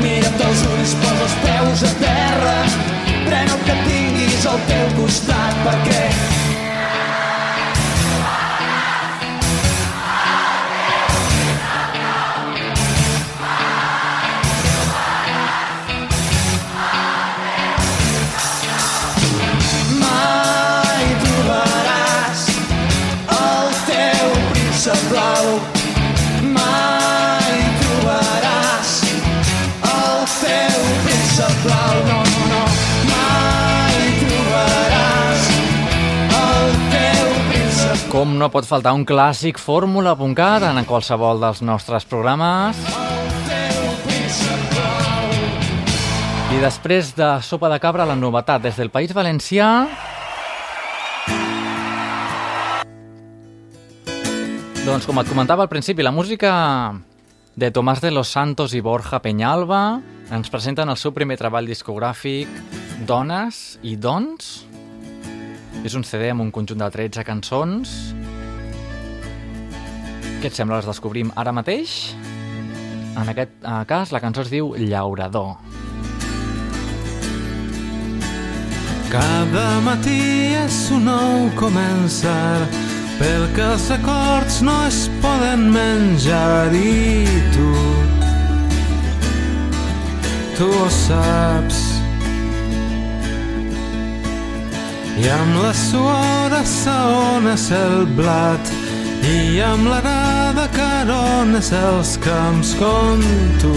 Mira't 0.00 0.40
els 0.46 0.64
ulls, 0.64 0.94
posa 1.02 1.26
els 1.26 1.36
peus 1.44 1.84
a 1.84 1.92
terra, 2.00 2.56
pren 3.28 3.52
el 3.52 3.62
que 3.68 3.78
tinguis 3.84 4.46
al 4.46 4.60
teu 4.70 4.88
costat, 4.96 5.64
perquè 5.66 6.29
Com 38.20 38.34
no 38.36 38.50
pot 38.52 38.66
faltar 38.68 38.90
un 38.92 39.06
clàssic 39.08 39.56
fórmula.cat 39.56 40.66
en 40.68 40.84
qualsevol 40.84 41.38
dels 41.40 41.62
nostres 41.64 42.04
programes. 42.04 42.76
I 46.52 46.58
després 46.60 47.14
de 47.16 47.30
Sopa 47.40 47.70
de 47.72 47.78
Cabra, 47.80 48.04
la 48.04 48.18
novetat 48.20 48.60
des 48.60 48.76
del 48.76 48.92
País 48.92 49.16
Valencià... 49.16 49.70
Doncs 54.84 55.08
com 55.08 55.24
et 55.24 55.32
comentava 55.32 55.64
al 55.64 55.72
principi, 55.72 56.04
la 56.04 56.12
música 56.12 56.52
de 57.56 57.72
Tomàs 57.72 58.04
de 58.04 58.12
los 58.12 58.28
Santos 58.28 58.76
i 58.76 58.84
Borja 58.84 59.24
Peñalba 59.24 60.02
ens 60.28 60.52
presenten 60.52 60.92
el 60.92 61.00
seu 61.00 61.16
primer 61.16 61.40
treball 61.40 61.72
discogràfic 61.72 62.52
Dones 63.08 63.78
i 63.80 63.96
Dons. 63.96 64.69
És 65.84 65.96
un 65.96 66.04
CD 66.04 66.28
amb 66.30 66.44
un 66.44 66.50
conjunt 66.52 66.82
de 66.82 66.88
13 66.92 67.24
cançons. 67.24 67.94
Què 70.40 70.48
et 70.50 70.56
sembla? 70.56 70.80
Les 70.80 70.88
descobrim 70.88 71.32
ara 71.40 71.54
mateix? 71.56 72.14
En 73.16 73.28
aquest 73.32 73.56
eh, 73.64 73.80
cas, 73.88 74.12
la 74.12 74.20
cançó 74.22 74.44
es 74.44 74.52
diu 74.52 74.74
Llaurador. 74.76 75.56
Cada 79.10 79.66
matí 79.82 80.54
és 80.54 80.84
un 80.94 81.08
nou 81.08 81.48
començar 81.58 82.62
perquè 83.18 83.64
els 83.72 83.88
records 83.90 84.60
no 84.62 84.76
es 84.86 85.02
poden 85.20 85.66
menjar 85.74 86.70
i 86.72 87.26
tu 87.56 87.72
tu 90.60 90.68
ho 90.68 90.88
saps 90.92 91.89
i 95.20 95.28
amb 95.28 95.56
la 95.60 95.72
suor 95.76 96.52
assaones 96.56 97.66
el 97.76 98.06
blat 98.16 98.70
i 99.28 99.60
amb 99.60 99.88
l'arada 99.90 100.64
carones 100.72 101.68
els 101.76 102.14
camps 102.24 102.70
com 102.80 103.20
tu. 103.60 103.74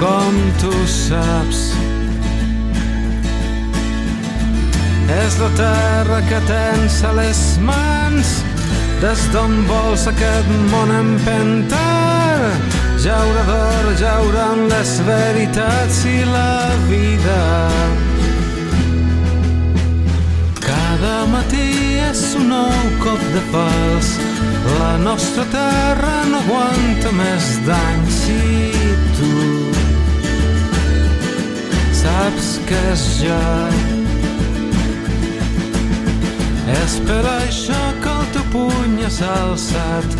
Com 0.00 0.36
tu 0.60 0.72
saps. 0.94 1.62
És 5.16 5.38
la 5.40 5.48
terra 5.56 6.20
que 6.28 6.42
tens 6.50 7.00
a 7.08 7.14
les 7.16 7.42
mans 7.64 8.34
des 9.00 9.24
d'on 9.32 9.56
vols 9.70 10.04
aquest 10.12 10.52
món 10.74 10.92
empentar? 10.98 12.52
Jaurador 13.00 13.90
jaurant 14.02 14.68
les 14.68 14.94
veritats 15.08 16.04
i 16.04 16.20
la 16.28 16.76
vida 16.92 18.17
matí 21.38 21.98
és 22.02 22.20
un 22.38 22.48
nou 22.50 22.86
cop 23.02 23.20
de 23.34 23.42
fals 23.52 24.08
la 24.78 24.94
nostra 24.98 25.44
terra 25.52 26.14
no 26.30 26.40
aguanta 26.42 27.12
més 27.14 27.46
danys 27.66 28.18
i 28.32 28.94
tu 29.18 29.34
saps 32.00 32.48
que 32.68 32.80
és 32.92 33.04
ja. 33.22 33.42
És 36.74 36.98
per 37.08 37.22
això 37.30 37.80
que 38.02 38.14
el 38.14 38.26
teu 38.34 38.46
puny 38.54 38.98
és 39.08 39.20
alçat. 39.24 40.16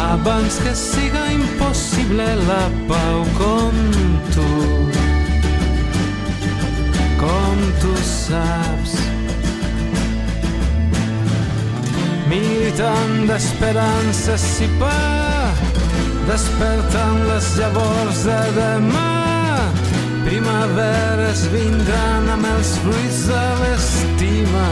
Abans 0.00 0.58
que 0.64 0.74
siga 0.78 1.26
impossible 1.34 2.28
la 2.46 2.64
pau 2.90 3.24
com 3.40 3.80
tu. 4.34 4.50
Com 7.20 7.64
tu 7.82 7.94
saps 8.06 9.09
militant 12.30 13.26
d'esperances 13.26 14.46
i 14.64 14.68
pa 14.78 14.98
despertant 16.28 17.18
les 17.26 17.48
llavors 17.58 18.24
de 18.28 18.40
demà. 18.58 19.08
Primaveres 20.26 21.46
vindran 21.54 22.28
amb 22.36 22.52
els 22.54 22.76
fruits 22.84 23.24
de 23.32 23.46
l'estima 23.62 24.68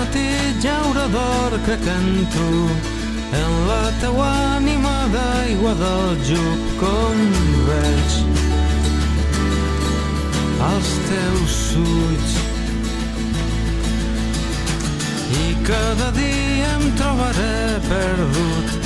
Matí 0.00 0.28
llaurador 0.62 1.52
crec 1.66 1.86
en 1.86 2.26
tu, 2.32 2.50
en 3.40 3.50
la 3.68 3.82
teua 4.00 4.28
ànima 4.56 4.94
d'aigua 5.12 5.74
del 5.76 6.14
juc 6.28 6.62
com 6.80 7.18
veig 7.66 8.14
als 10.70 10.94
teus 11.10 11.58
ulls. 11.82 12.32
I 15.42 15.44
cada 15.68 16.08
dia 16.16 16.72
em 16.78 16.88
trobaré 17.02 17.60
perdut 17.90 18.76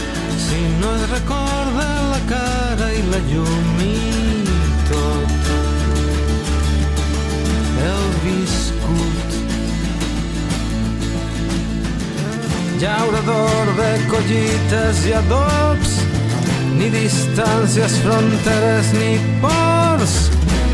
si 0.48 0.64
no 0.82 0.96
et 0.98 1.10
recorda 1.14 1.90
la 2.10 2.22
cara 2.34 2.90
i 2.98 3.06
la 3.14 3.22
llum 3.30 3.86
i 3.86 3.96
tot. 4.90 5.34
Llaurador 12.84 13.66
de 13.78 13.90
collites 14.10 15.06
i 15.08 15.12
adobs, 15.16 15.92
ni 16.76 16.90
distàncies, 16.92 17.96
fronteres 18.04 18.90
ni 18.98 19.14
ports, 19.40 20.16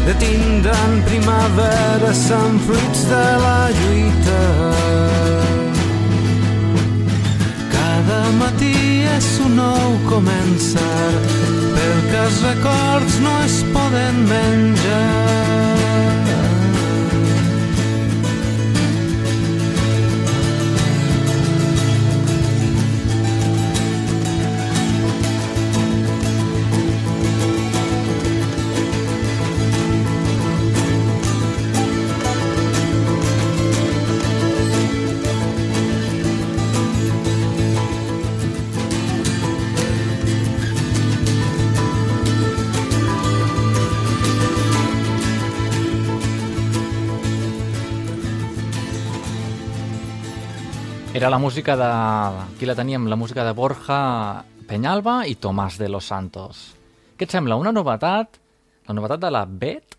de 0.07 0.15
tindran 0.23 0.97
primavera 1.07 2.11
amb 2.39 2.67
fruits 2.67 3.05
de 3.13 3.27
la 3.45 3.61
lluita. 3.79 4.41
Cada 7.77 8.23
matí 8.41 8.75
és 9.15 9.31
un 9.47 9.55
nou 9.61 9.95
començar, 10.09 11.07
perquè 11.77 12.25
els 12.25 12.43
records 12.49 13.23
no 13.23 13.39
es 13.47 13.63
poden 13.77 14.27
menjar. 14.35 15.50
Era 51.21 51.29
la 51.29 51.37
música 51.37 51.77
de... 51.77 51.85
Aquí 51.85 52.65
la 52.65 52.75
teníem, 52.75 53.07
la 53.07 53.15
música 53.15 53.45
de 53.45 53.53
Borja 53.53 54.43
Peñalba 54.67 55.27
i 55.29 55.35
Tomàs 55.37 55.77
de 55.77 55.91
los 55.93 56.07
Santos. 56.09 56.73
Què 57.21 57.27
et 57.29 57.35
sembla? 57.35 57.59
Una 57.61 57.75
novetat? 57.77 58.39
La 58.89 58.95
novetat 58.97 59.21
de 59.21 59.29
la 59.29 59.43
Bet? 59.45 59.99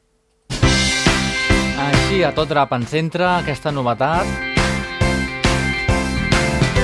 Així, 1.85 2.23
a 2.25 2.31
tot 2.33 2.49
drap 2.49 2.73
en 2.73 2.87
centre, 2.89 3.27
aquesta 3.35 3.69
novetat. 3.69 4.25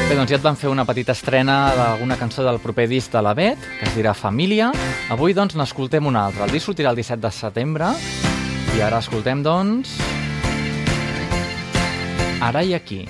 Bé, 0.05 0.13
doncs 0.13 0.29
ja 0.29 0.37
et 0.37 0.45
van 0.45 0.61
fer 0.61 0.69
una 0.69 0.85
petita 0.85 1.17
estrena 1.17 1.73
d'alguna 1.73 2.21
cançó 2.21 2.45
del 2.45 2.61
proper 2.61 2.85
disc 2.91 3.09
de 3.17 3.23
la 3.25 3.33
Bet, 3.33 3.57
que 3.79 3.89
es 3.89 3.97
dirà 3.97 4.13
Família. 4.13 4.69
Avui, 5.09 5.33
doncs, 5.33 5.57
n'escoltem 5.57 6.05
una 6.05 6.27
altra. 6.29 6.45
El 6.45 6.53
disc 6.53 6.69
sortirà 6.69 6.93
el 6.93 7.01
17 7.01 7.25
de 7.25 7.33
setembre 7.33 7.89
i 8.77 8.85
ara 8.85 9.01
escoltem, 9.01 9.41
doncs... 9.41 9.97
Ara 12.37 12.61
i 12.61 12.77
aquí. 12.77 13.01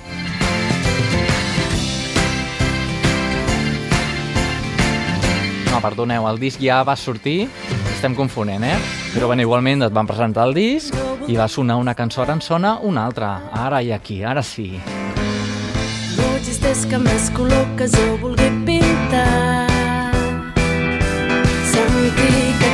No, 5.78 5.82
perdoneu, 5.86 6.24
el 6.26 6.40
disc 6.42 6.58
ja 6.58 6.80
va 6.82 6.96
sortir, 6.98 7.44
estem 7.92 8.16
confonent, 8.18 8.64
eh? 8.66 8.72
Però 9.12 9.28
bueno, 9.30 9.44
igualment 9.44 9.86
et 9.86 9.92
van 9.94 10.08
presentar 10.10 10.48
el 10.48 10.56
disc 10.56 10.96
i 11.30 11.36
va 11.38 11.46
sonar 11.46 11.76
una 11.78 11.94
cançó, 11.94 12.24
ara 12.24 12.34
en 12.34 12.42
sona 12.42 12.72
una 12.82 13.04
altra. 13.06 13.28
Ara 13.54 13.78
i 13.86 13.92
aquí, 13.94 14.24
ara 14.26 14.42
sí. 14.42 14.72
No 16.16 16.32
existeix 16.34 16.82
cap 16.90 17.04
més 17.06 17.30
color 17.36 17.62
que 17.78 17.86
jo 17.94 18.08
vulgui 18.24 18.50
pintar. 18.66 19.70
Sentir 21.70 22.50
que 22.58 22.67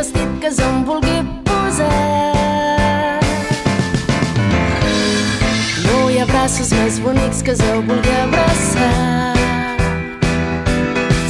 vestit 0.00 0.40
que 0.40 0.50
jo 0.50 0.68
vulgui 0.86 1.18
posar. 1.44 3.20
No 5.84 5.98
hi 6.08 6.20
ha 6.20 6.26
braços 6.30 6.72
més 6.72 7.00
bonics 7.04 7.42
que 7.44 7.56
jo 7.60 7.74
vulgui 7.90 8.14
abraçar. 8.22 9.34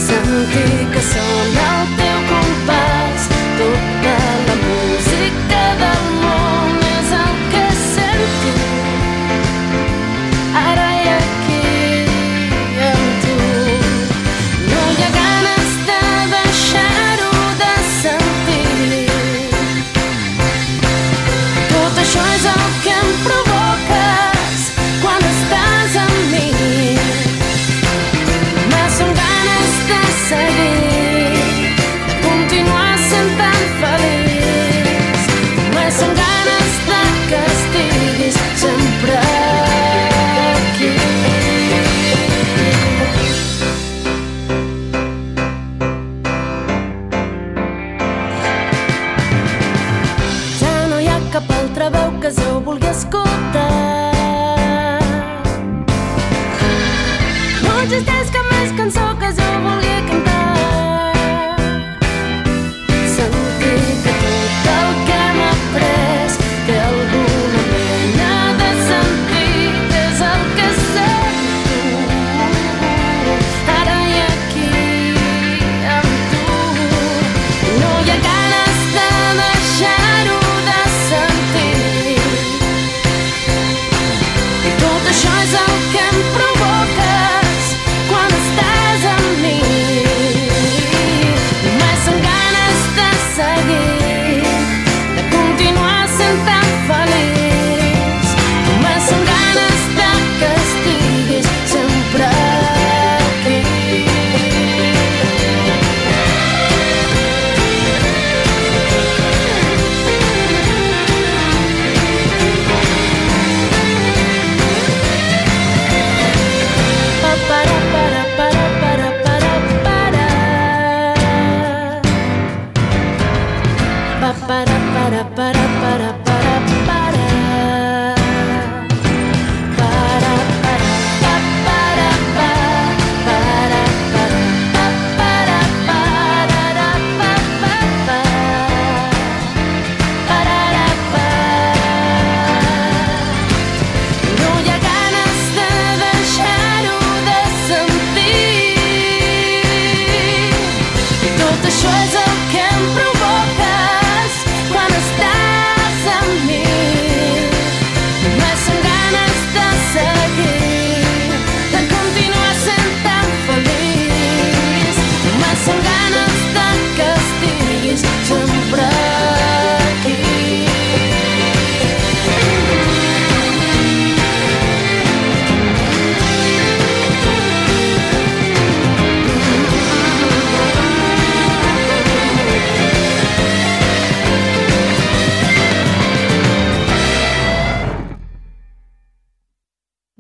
Sentir 0.07 0.87
que 0.95 1.03
sona 1.11 1.67
el 1.81 1.99
teu 1.99 2.10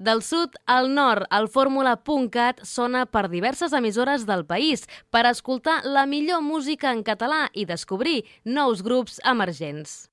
Del 0.01 0.23
sud 0.23 0.55
al 0.65 0.95
nord, 0.95 1.27
el 1.29 1.47
fórmula.cat 1.53 2.63
sona 2.65 3.03
per 3.05 3.27
diverses 3.29 3.75
emissores 3.77 4.25
del 4.25 4.47
país 4.49 4.87
per 5.13 5.27
escoltar 5.29 5.83
la 5.85 6.07
millor 6.09 6.41
música 6.41 6.95
en 6.97 7.03
català 7.05 7.51
i 7.53 7.67
descobrir 7.69 8.25
nous 8.47 8.81
grups 8.81 9.21
emergents. 9.29 10.09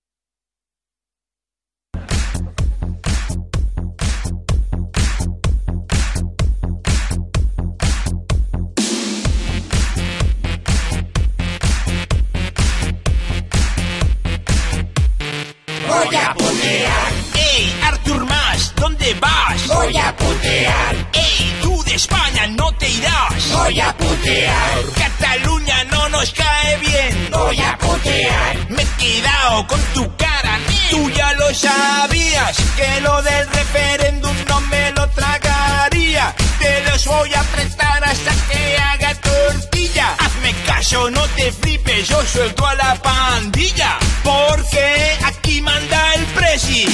Voy 15.88 16.16
a 16.18 16.34
putear. 16.34 17.14
¡Ey, 17.40 17.72
Artur 17.88 18.37
Mas! 18.58 18.74
¿Dónde 18.76 19.14
vas? 19.22 19.68
Voy 19.68 19.96
a 19.98 20.16
putear. 20.16 20.96
¡Ey, 21.14 21.60
tú 21.62 21.84
de 21.84 21.94
España 21.94 22.48
no 22.48 22.72
te 22.74 22.90
irás! 22.90 23.52
Voy 23.52 23.80
a 23.80 23.96
putear. 23.96 24.80
Cataluña 24.96 25.84
no 25.86 26.10
nos 26.10 26.32
cae 26.32 26.78
bien. 26.78 27.30
Voy 27.32 27.60
a 27.62 27.78
putear. 27.78 28.70
Me 28.70 28.82
he 28.82 28.88
quedado 28.98 29.68
con 29.68 29.80
tu 29.94 30.16
cara. 30.16 30.60
Tú 30.90 31.10
ya 31.12 31.34
lo 31.34 31.54
sabías. 31.54 32.58
Que 32.76 33.02
lo 33.02 33.22
del 33.22 33.48
referéndum 33.48 34.36
no 34.48 34.62
me 34.62 34.92
lo 34.92 35.08
tragaría. 35.10 36.34
Te 36.60 36.82
los 36.90 37.06
voy 37.06 37.34
a 37.36 37.44
prestar 37.44 38.04
hasta 38.04 38.32
que 38.50 38.78
haga 38.78 39.14
tortilla. 39.22 40.16
Hazme 40.18 40.56
caso, 40.66 41.12
no 41.12 41.22
te 41.36 41.52
flipes. 41.52 42.08
Yo 42.08 42.26
suelto 42.26 42.66
a 42.66 42.74
la 42.74 42.96
pandilla. 42.96 44.00
Porque 44.24 45.18
manda 45.62 46.14
el 46.16 46.26
presi. 46.28 46.86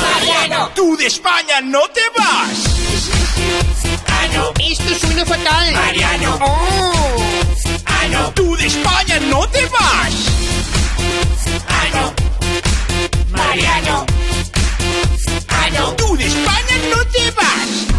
Mariano, 0.00 0.70
tú 0.74 0.96
de 0.96 1.06
España 1.06 1.60
no 1.62 1.80
te 1.88 2.00
vas. 2.16 2.58
Ah, 4.06 4.26
no. 4.34 4.52
Esto 4.58 5.06
suena 5.06 5.24
fatal. 5.24 5.72
Mariano. 5.72 6.38
Oh. 6.40 7.16
Ah, 7.86 8.06
no. 8.10 8.30
Tú 8.30 8.56
de 8.56 8.66
España 8.66 9.20
no 9.28 9.46
te 9.48 9.64
vas. 9.66 10.14
Ah, 11.68 11.86
no. 11.94 13.36
Mariano. 13.36 14.23
Ah, 15.48 15.68
no. 15.74 15.94
Tú 15.96 16.16
de 16.16 16.26
España 16.26 16.76
no 16.90 17.04
te 17.06 17.30
vas. 17.32 17.94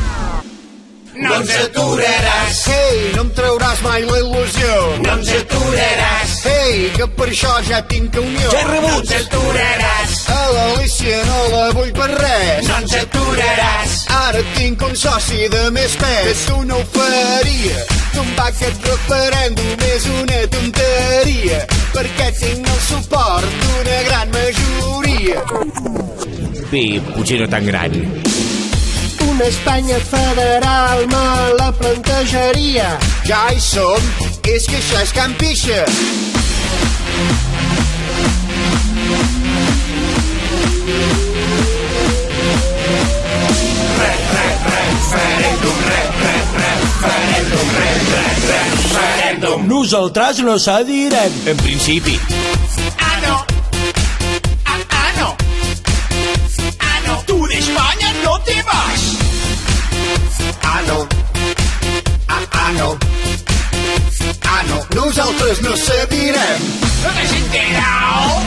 No 1.15 1.36
ens 1.39 1.51
aturaràs. 1.63 2.58
Ei, 2.75 2.97
no 3.15 3.21
em 3.23 3.30
trauràs 3.38 3.80
mai 3.86 4.04
la 4.04 4.17
il·lusió. 4.19 4.73
No 5.06 5.13
ens 5.15 5.30
aturaràs. 5.38 6.34
Ei, 6.51 6.89
que 6.97 7.08
per 7.15 7.30
això 7.32 7.54
ja 7.69 7.80
tinc 7.88 8.17
unió. 8.19 8.49
Ja 8.51 8.60
he 8.60 8.65
rebut. 8.67 8.89
No 8.91 8.99
ens 8.99 9.13
aturaràs. 9.21 10.17
A 10.36 10.41
l'Alicia 10.56 11.21
no 11.30 11.39
la 11.54 11.63
vull 11.78 11.93
per 11.95 12.10
res. 12.12 12.67
No 12.67 12.82
ens 12.82 12.97
aturaràs. 12.99 13.95
Ara 14.17 14.43
tinc 14.58 14.84
un 14.89 14.95
soci 15.06 15.47
de 15.56 15.63
més 15.78 15.95
pes. 16.04 16.28
Que 16.28 16.36
tu 16.51 16.60
no 16.67 16.82
ho 16.82 16.86
faria. 16.97 17.86
Tombar 18.15 18.49
aquest 18.51 18.91
referèndum 18.91 19.88
és 19.95 20.10
una 20.19 20.41
tonteria. 20.58 21.63
Perquè 21.95 22.30
tinc 22.41 22.67
el 22.75 22.82
suport 22.89 23.60
d'una 23.63 24.04
gran 24.10 24.36
majoria. 24.36 25.47
Bé, 26.71 27.01
potser 27.13 27.39
no 27.41 27.47
tan 27.47 27.65
gran. 27.65 27.93
Una 29.30 29.45
Espanya 29.45 29.99
federal 29.99 31.06
me 31.08 31.25
la 31.60 31.71
plantejaria. 31.80 32.95
Ja 33.25 33.47
hi 33.51 33.62
som, 33.62 34.10
és 34.43 34.67
que 34.69 34.80
això 34.82 35.04
és 35.04 35.13
Can 35.15 35.36
Pixa. 35.41 35.84
Nosaltres 49.65 50.39
no 50.39 50.58
cedirem. 50.58 51.32
En 51.45 51.58
principi. 51.58 52.19
juntos 65.45 65.62
nos 65.62 65.79
servirán. 65.79 66.58
No 67.03 67.10
te 67.12 67.21
has 67.21 67.31
enterado, 67.31 68.41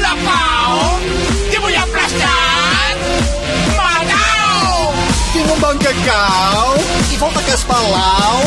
la 0.00 0.16
pao, 0.24 0.98
te 1.50 1.58
voy 1.58 1.74
a 1.74 1.82
aplastar, 1.82 2.96
Tinc 5.32 5.48
un 5.48 5.60
bon 5.60 5.78
cacau 5.78 6.74
i 7.12 7.16
falta 7.16 7.40
que 7.44 7.52
es 7.52 7.62
palau. 7.62 8.42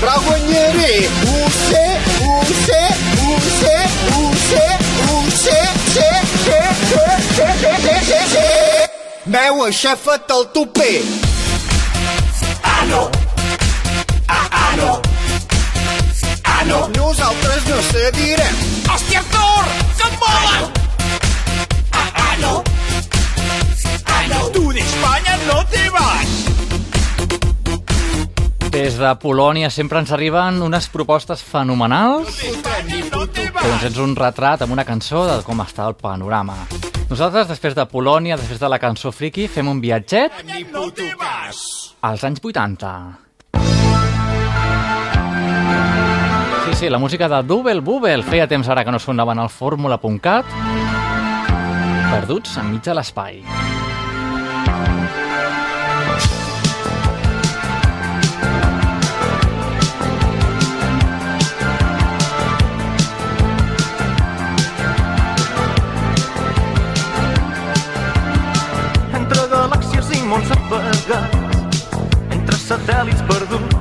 Bragonheire, 0.00 1.08
use, 1.24 1.84
use, 2.20 2.82
use, 3.30 3.74
use, 4.20 4.66
use, 5.16 5.40
se, 5.40 5.58
se, 5.94 6.10
se, 6.44 6.60
se, 7.36 7.48
se, 7.62 7.94
se, 8.04 8.20
se. 8.34 8.90
Meu 9.24 9.64
aixefa't 9.64 10.30
el 10.36 10.44
tupé. 10.52 11.00
Ah, 12.62 12.84
no. 12.90 13.10
Ah, 14.28 14.48
ah, 14.50 14.76
no. 14.76 15.09
No. 16.70 16.86
Nosaltres 16.94 17.66
no 17.68 17.78
cedirem. 17.90 18.54
Hòstia, 18.86 19.20
Artur! 19.20 19.64
Que 19.98 20.06
et 20.06 20.18
mola! 20.22 20.56
Ah, 21.90 22.10
ah, 22.14 22.34
no. 22.40 22.52
Ah, 24.06 24.22
no. 24.30 24.40
Tú 24.54 24.72
de 24.72 24.80
España 24.80 25.36
no 25.48 25.64
te 25.66 25.82
vas. 25.90 26.30
Des 28.70 28.94
de 29.02 29.10
Polònia 29.18 29.66
sempre 29.74 29.98
ens 29.98 30.12
arriben 30.14 30.60
unes 30.62 30.86
propostes 30.94 31.42
fenomenals 31.42 32.36
que 32.38 33.66
ens 33.66 33.86
ens 33.88 33.98
un 33.98 34.14
retrat 34.14 34.62
amb 34.62 34.76
una 34.76 34.84
cançó 34.86 35.24
de 35.26 35.40
com 35.42 35.58
està 35.64 35.88
el 35.90 35.96
panorama. 35.98 36.54
Nosaltres, 37.10 37.48
després 37.50 37.74
de 37.74 37.88
Polònia, 37.90 38.38
després 38.38 38.62
de 38.62 38.70
la 38.70 38.78
cançó 38.78 39.10
friki, 39.10 39.48
fem 39.50 39.66
un 39.66 39.82
viatget 39.82 40.38
als 42.06 42.22
anys 42.30 42.38
80. 42.46 42.94
Sí, 46.70 46.76
sí, 46.76 46.88
la 46.88 46.98
música 46.98 47.28
de 47.28 47.42
Double 47.42 47.80
Bubble. 47.80 48.22
Feia 48.22 48.46
temps 48.46 48.68
ara 48.70 48.84
que 48.84 48.92
no 48.94 48.98
sonaven 49.02 49.40
al 49.42 49.48
fórmula.cat. 49.50 50.46
Perduts 52.12 52.52
enmig 52.62 52.84
de 52.86 52.94
l'espai. 52.94 53.42
entre 69.18 69.44
galàxies 69.56 70.14
i 70.14 70.22
mons 70.30 70.54
apagats, 70.54 71.84
entre 72.30 72.62
satèl·lits 72.68 73.26
perduts. 73.26 73.79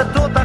только 0.00 0.14
тот 0.14 0.39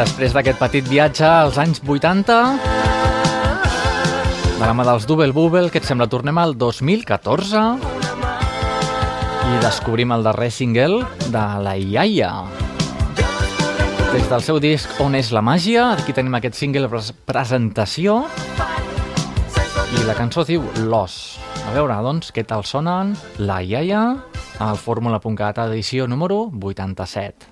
Després 0.00 0.32
d'aquest 0.32 0.56
petit 0.56 0.86
viatge 0.88 1.26
als 1.28 1.58
anys 1.60 1.82
80, 1.84 2.36
de 4.56 4.62
la 4.64 4.72
mà 4.72 4.86
dels 4.88 5.04
Double 5.04 5.34
Bubble, 5.36 5.68
que 5.68 5.76
et 5.82 5.84
sembla 5.84 6.06
tornem 6.08 6.38
al 6.40 6.54
2014 6.56 7.64
i 9.50 9.60
descobrim 9.60 10.14
el 10.16 10.24
darrer 10.24 10.48
single 10.56 11.02
de 11.26 11.44
la 11.66 11.76
Iaia. 11.76 12.30
Des 14.14 14.24
del 14.32 14.46
seu 14.48 14.62
disc 14.64 14.96
On 15.04 15.20
és 15.20 15.34
la 15.36 15.44
màgia, 15.44 15.90
aquí 15.98 16.16
tenim 16.16 16.40
aquest 16.40 16.56
single 16.56 16.88
pres 16.88 17.12
presentació 17.28 18.22
i 20.00 20.08
la 20.08 20.16
cançó 20.16 20.48
diu 20.48 20.64
Los. 20.88 21.36
A 21.68 21.76
veure, 21.76 22.00
doncs, 22.08 22.32
què 22.32 22.48
tal 22.48 22.64
sonen 22.64 23.12
la 23.36 23.60
Iaia 23.60 24.04
al 24.64 24.80
Fórmula.cat 24.80 25.60
edició 25.68 26.08
número 26.08 26.46
87. 26.56 27.49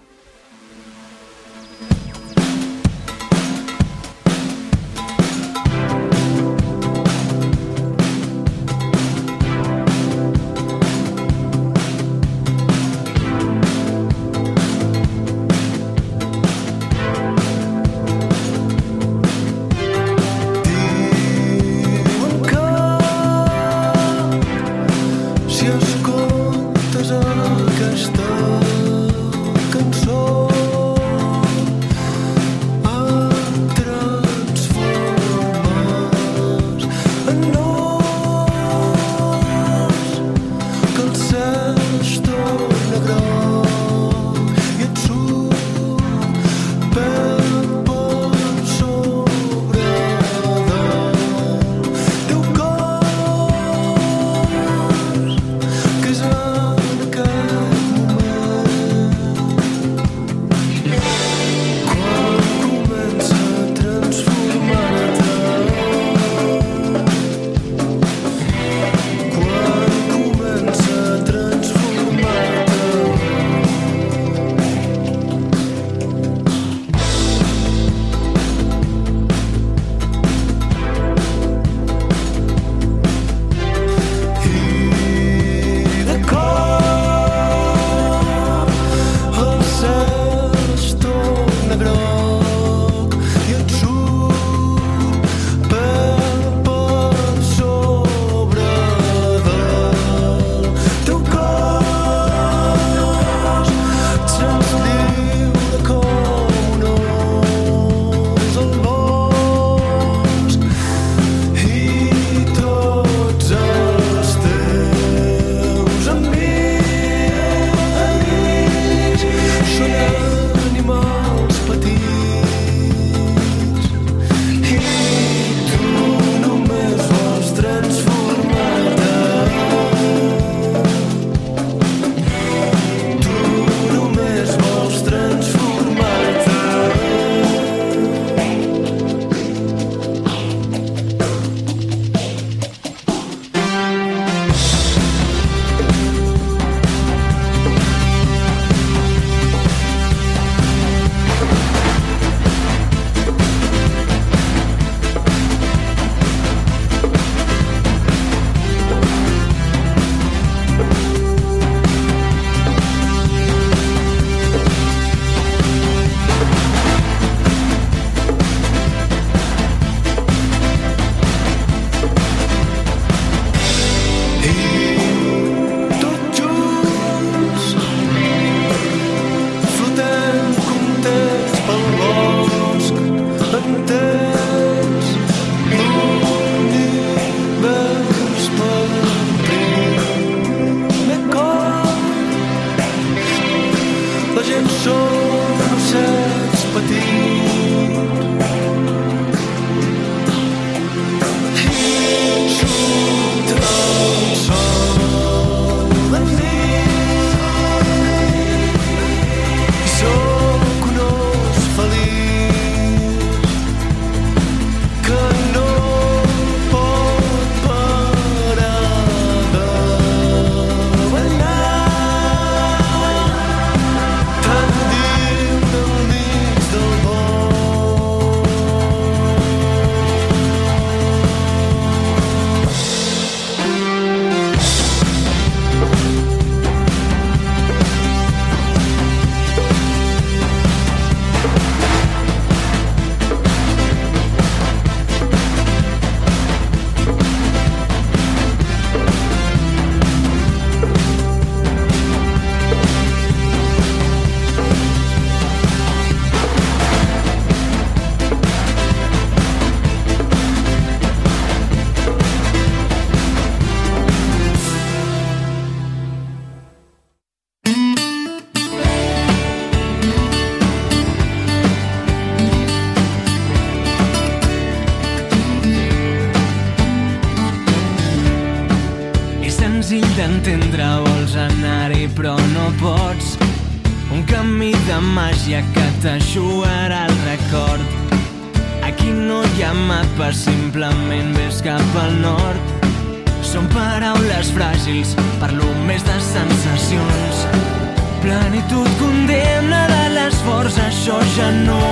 Ja 301.37 301.51
no 301.51 301.83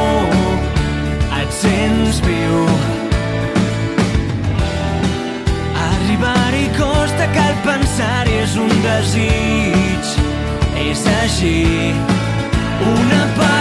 et 1.41 1.51
sents 1.53 2.21
viu. 2.25 2.63
Arribar-hi 5.87 6.69
costa, 6.79 7.27
cal 7.35 7.55
pensar-hi, 7.67 8.39
és 8.45 8.57
un 8.61 8.73
desig. 8.87 10.15
És 10.87 11.05
així, 11.21 11.57
una 12.95 13.23
paraula, 13.37 13.56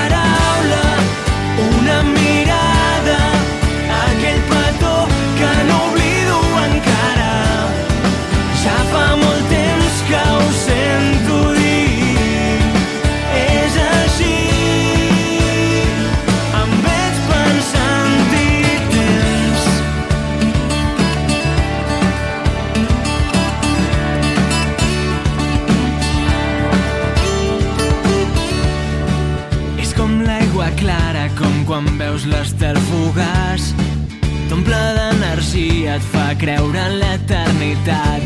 creure 36.45 36.77
en 36.77 36.99
l'eternitat. 37.01 38.25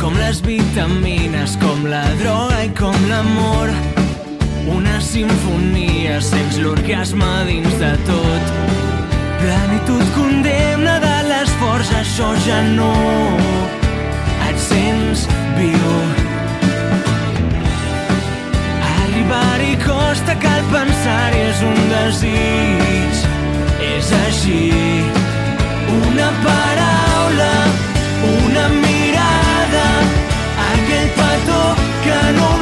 Com 0.00 0.16
les 0.18 0.40
vitamines, 0.42 1.52
com 1.62 1.84
la 1.86 2.02
droga 2.18 2.64
i 2.66 2.70
com 2.74 2.96
l'amor. 3.06 3.70
Una 4.72 4.96
sinfonia, 5.06 6.16
sents 6.18 6.58
l'orgasme 6.58 7.28
dins 7.46 7.76
de 7.78 7.92
tot. 8.08 8.50
Plenitud 9.38 10.02
condemna 10.16 10.96
de 11.04 11.14
l'esforç, 11.28 11.92
això 12.00 12.32
ja 12.46 12.58
no 12.72 12.90
et 14.48 14.58
sents 14.64 15.28
viu. 15.60 15.94
Arribar-hi 18.96 19.76
costa, 19.86 20.34
cal 20.42 20.66
pensar-hi, 20.74 21.46
és 21.52 21.62
un 21.70 21.78
desig. 21.94 23.22
És 23.92 24.10
així, 24.24 24.60
una 26.02 26.34
paraula, 27.22 27.52
una 28.44 28.68
mirada, 28.68 29.86
aquell 30.72 31.08
petó 31.18 31.62
que 32.04 32.32
no 32.38 32.61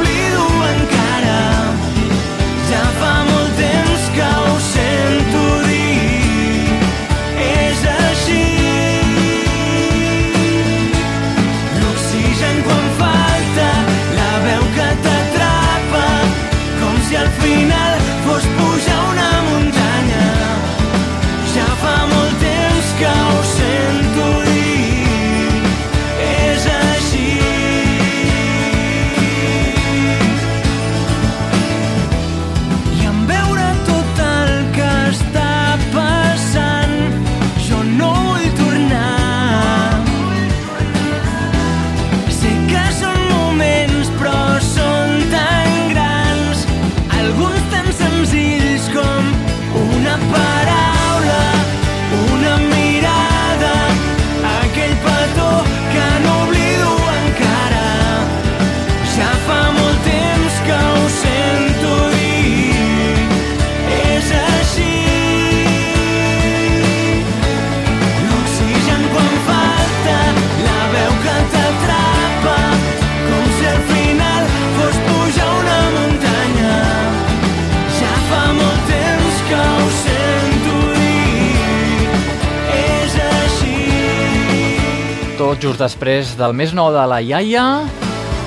després 85.81 86.35
del 86.37 86.53
més 86.53 86.75
nou 86.77 86.91
de 86.93 87.01
la 87.09 87.17
iaia, 87.25 87.63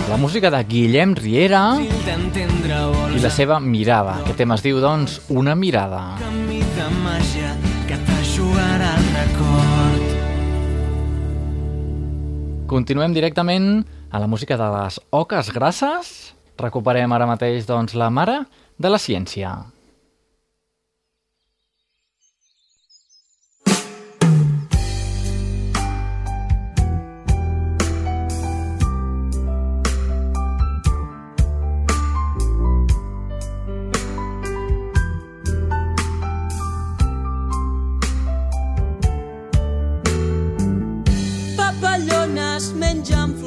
la 0.06 0.16
música 0.20 0.50
de 0.54 0.60
Guillem 0.68 1.14
Riera 1.18 1.62
i 1.80 3.18
la 3.22 3.30
seva 3.32 3.56
mirada. 3.58 4.20
Aquest 4.22 4.38
tema 4.38 4.54
es 4.54 4.62
diu, 4.62 4.78
doncs, 4.82 5.16
Una 5.34 5.54
mirada. 5.58 6.14
camí 6.20 6.60
de 6.76 6.86
màgia 7.02 7.50
que 7.88 7.98
t'ajudarà 8.06 8.92
el 9.00 9.06
record. 9.18 10.02
Continuem 12.70 13.12
directament 13.14 13.84
a 14.10 14.18
la 14.22 14.26
música 14.30 14.56
de 14.56 14.70
les 14.76 15.00
oques 15.10 15.50
grasses. 15.52 16.34
Recuperem 16.58 17.10
ara 17.12 17.26
mateix, 17.26 17.66
doncs, 17.66 17.94
la 17.98 18.10
mare 18.10 18.44
de 18.78 18.88
la 18.90 18.98
ciència. 18.98 19.73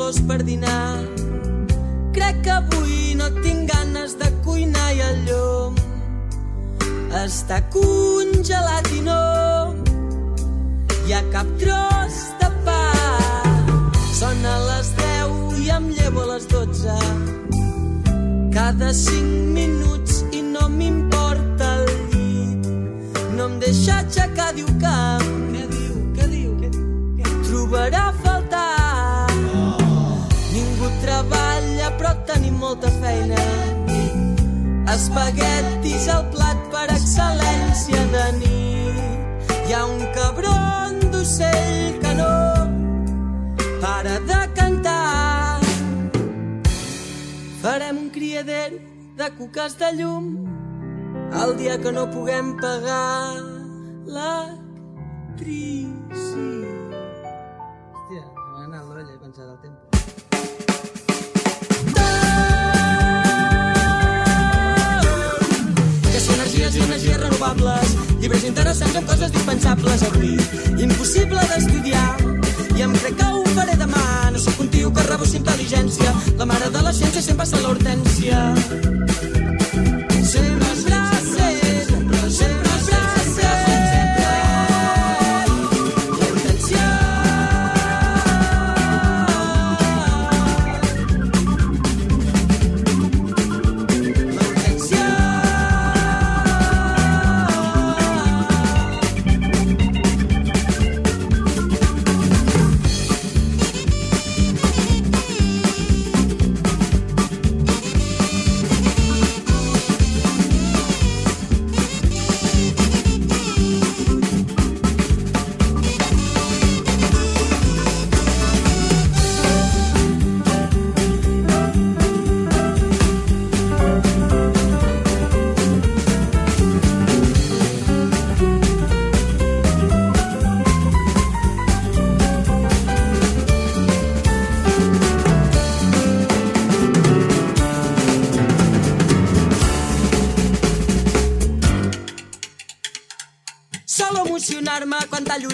Flors 0.08 0.20
per 0.28 0.44
dinar. 0.44 1.04
Crec 2.14 2.42
que 2.44 2.52
avui 2.52 3.16
no 3.16 3.28
tinc 3.44 3.72
ganes 3.72 4.16
de 4.18 4.30
cuinar 4.46 4.94
i 4.96 5.02
el 5.04 5.18
llum 5.28 5.76
està 7.18 7.60
congelat 7.74 8.88
i 8.94 9.02
no 9.04 9.18
hi 11.08 11.16
ha 11.16 11.22
cap 11.34 11.50
tros 11.60 12.20
de 12.42 12.50
pa. 12.66 12.84
Són 14.20 14.46
a 14.46 14.56
les 14.70 14.94
10 15.02 15.60
i 15.66 15.70
em 15.76 15.90
llevo 15.98 16.24
a 16.24 16.30
les 16.34 16.48
12. 16.54 16.96
Cada 18.56 18.94
5 18.94 19.44
minuts 19.60 20.24
i 20.32 20.42
no 20.42 20.70
m'importa 20.70 21.74
el 21.82 21.92
llit. 22.14 22.72
No 23.36 23.52
em 23.52 23.60
deixa 23.60 24.00
aixecar, 24.02 24.54
diu 24.56 24.72
que... 24.82 24.98
Què 25.52 25.68
diu? 25.76 26.00
Què 26.16 26.32
diu? 26.32 26.56
Què 26.64 26.72
diu? 26.74 26.88
trobarà 27.48 28.10
a 28.10 28.37
molta 32.68 32.90
feina. 33.00 33.40
Espaguetis 34.92 36.08
al 36.12 36.26
plat 36.34 36.60
per 36.74 36.88
excel·lència 36.92 38.02
de 38.12 38.26
nit. 38.42 39.54
Hi 39.68 39.72
ha 39.76 39.84
un 39.88 40.02
cabron 40.18 41.00
d'ocell 41.14 41.96
que 42.02 42.12
no 42.20 42.36
para 43.84 44.16
de 44.32 44.42
cantar. 44.60 45.62
Farem 47.64 47.96
un 48.04 48.10
criader 48.18 48.70
de 49.22 49.28
cuques 49.40 49.74
de 49.80 49.90
llum 50.02 50.26
el 51.44 51.52
dia 51.62 51.76
que 51.84 51.92
no 51.92 52.04
puguem 52.12 52.48
pagar 52.60 53.36
l'actrici. 54.16 55.88
Hòstia, 56.18 56.67
renovables, 67.48 67.96
llibres 68.20 68.44
interessants 68.44 68.96
amb 68.96 69.08
coses 69.08 69.32
dispensables 69.32 70.04
avui. 70.04 70.36
Impossible 70.84 71.40
d'estudiar, 71.52 72.18
i 72.76 72.82
em 72.84 72.94
crec 73.00 73.16
que 73.18 73.26
ho 73.26 73.44
faré 73.56 73.78
demà. 73.78 74.32
No 74.32 74.40
sóc 74.40 74.60
un 74.60 74.70
tio 74.70 74.92
que 74.92 75.04
rebus 75.04 75.34
intel·ligència, 75.34 76.14
la 76.38 76.46
mare 76.46 76.70
de 76.70 76.82
la 76.82 76.94
ciència 76.94 77.22
sempre 77.22 77.46
ser 77.46 77.62
l'hortència. 77.64 78.54
Sempre 80.28 80.76
ser, 80.76 80.87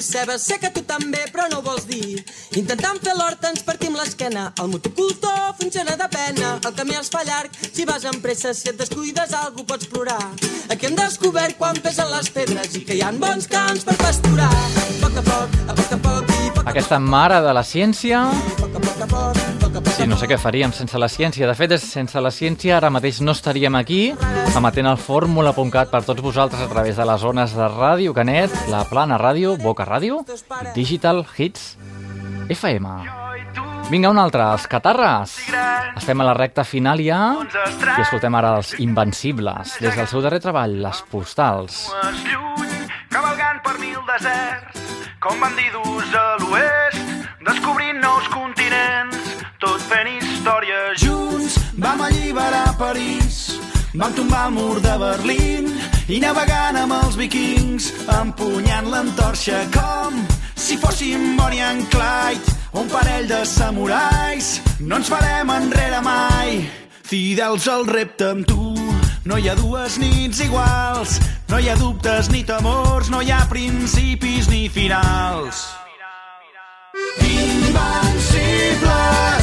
tallo 0.04 0.26
cebes. 0.26 0.42
Sé 0.42 0.60
que 0.60 0.70
tu 0.70 0.82
també, 0.84 1.24
però 1.32 1.48
no 1.50 1.60
ho 1.60 1.62
vols 1.62 1.86
dir. 1.88 2.24
Intentant 2.58 3.00
fer 3.04 3.16
l'horta 3.16 3.50
ens 3.50 3.64
partim 3.64 3.96
l'esquena. 3.96 4.52
El 4.60 4.70
motocultor 4.70 5.56
funciona 5.60 5.96
de 5.96 6.08
pena. 6.10 6.60
El 6.66 6.74
camí 6.74 6.96
es 7.00 7.10
fa 7.10 7.24
llarg 7.24 7.52
si 7.72 7.86
vas 7.86 8.06
amb 8.06 8.22
pressa. 8.22 8.54
Si 8.54 8.70
et 8.70 8.78
descuides 8.78 9.34
algú 9.34 9.66
pots 9.66 9.88
plorar. 9.88 10.22
Aquí 10.70 10.88
hem 10.88 10.96
descobert 10.96 11.58
quan 11.58 11.80
pesen 11.82 12.12
les 12.12 12.30
pedres 12.30 12.76
i 12.76 12.84
que 12.84 12.98
hi 12.98 13.02
ha 13.02 13.12
bons 13.12 13.48
camps 13.48 13.84
per 13.84 13.98
pasturar. 13.98 14.52
A 14.52 14.86
poc 15.02 15.18
a 15.18 15.26
poc, 15.30 15.58
a 15.68 15.74
poc 15.80 15.98
a 15.98 16.02
poc 16.08 16.38
i 16.40 16.54
poc 16.56 16.70
Aquesta 16.74 17.00
mare 17.00 17.42
de 17.44 17.54
la 17.54 17.64
ciència... 17.64 18.28
a 18.30 18.56
poc, 18.60 18.76
a 18.76 18.80
poc, 18.80 19.02
a 19.04 19.12
poc, 19.16 19.43
Sí, 20.04 20.10
no 20.12 20.18
sé 20.20 20.28
què 20.28 20.36
faríem 20.36 20.74
sense 20.76 21.00
la 21.00 21.08
ciència. 21.08 21.48
De 21.48 21.54
fet, 21.56 21.72
és 21.78 21.84
sense 21.88 22.20
la 22.20 22.28
ciència 22.28 22.74
ara 22.76 22.90
mateix 22.92 23.22
no 23.24 23.32
estaríem 23.32 23.78
aquí 23.80 24.02
emetent 24.52 24.90
el 24.90 24.98
fórmula.cat 25.00 25.94
per 25.94 26.02
tots 26.04 26.20
vosaltres 26.26 26.60
a 26.60 26.68
través 26.68 26.98
de 27.00 27.06
les 27.08 27.22
zones 27.22 27.54
de 27.56 27.70
Ràdio 27.72 28.12
Canet, 28.12 28.52
la 28.68 28.82
Plana 28.90 29.16
Ràdio, 29.22 29.54
Boca 29.64 29.86
Ràdio 29.88 30.18
Digital 30.76 31.24
Hits 31.38 31.78
FM. 32.52 32.92
Vinga, 33.94 34.12
un 34.12 34.20
altre, 34.20 34.44
els 34.44 34.68
Catarres. 34.68 35.38
Estem 35.96 36.20
a 36.20 36.28
la 36.28 36.36
recta 36.36 36.68
final 36.68 37.00
ja 37.00 37.22
i 37.40 38.04
escoltem 38.04 38.36
ara 38.36 38.58
els 38.60 38.76
Invencibles, 38.84 39.78
des 39.80 39.96
del 39.96 40.12
seu 40.12 40.26
darrer 40.26 40.42
treball, 40.44 40.82
Les 40.84 41.00
Postals. 41.14 41.86
Lluny, 42.28 42.76
cavalgant 43.08 43.64
per 43.64 43.80
mil 43.80 44.04
deserts, 44.12 44.84
com 45.24 45.40
bandidus 45.48 46.12
a 46.12 46.28
l'oest, 46.44 47.03
descobrint 47.44 48.00
nous 48.00 48.28
continents, 48.32 49.18
tot 49.60 49.82
fent 49.90 50.10
història 50.16 50.94
Junts 51.00 51.58
vam 51.80 52.02
alliberar 52.06 52.76
París, 52.80 53.60
vam 53.94 54.14
tombar 54.16 54.48
el 54.50 54.56
mur 54.56 54.80
de 54.84 54.94
Berlín 55.02 55.68
i 56.08 56.22
navegant 56.24 56.80
amb 56.80 56.96
els 57.02 57.18
vikings, 57.20 57.92
empunyant 58.20 58.90
l'entorxa 58.92 59.66
com 59.76 60.24
si 60.56 60.78
fóssim 60.80 61.36
Bonnie 61.36 61.62
and 61.62 61.90
Clyde, 61.92 62.56
un 62.80 62.88
parell 62.88 63.28
de 63.28 63.44
samurais. 63.46 64.62
No 64.80 65.02
ens 65.02 65.12
farem 65.12 65.52
enrere 65.52 66.00
mai, 66.06 66.64
fidels 67.04 67.68
al 67.68 67.88
repte 67.92 68.32
amb 68.32 68.48
tu. 68.48 68.72
No 69.28 69.38
hi 69.40 69.52
ha 69.52 69.56
dues 69.60 70.00
nits 70.00 70.40
iguals, 70.44 71.20
no 71.52 71.60
hi 71.60 71.70
ha 71.70 71.78
dubtes 71.80 72.32
ni 72.32 72.44
temors, 72.48 73.12
no 73.12 73.22
hi 73.22 73.32
ha 73.32 73.44
principis 73.52 74.52
ni 74.52 74.70
finals. 74.72 75.83
Invencibles! 77.74 77.82
Invencibles! 78.36 79.43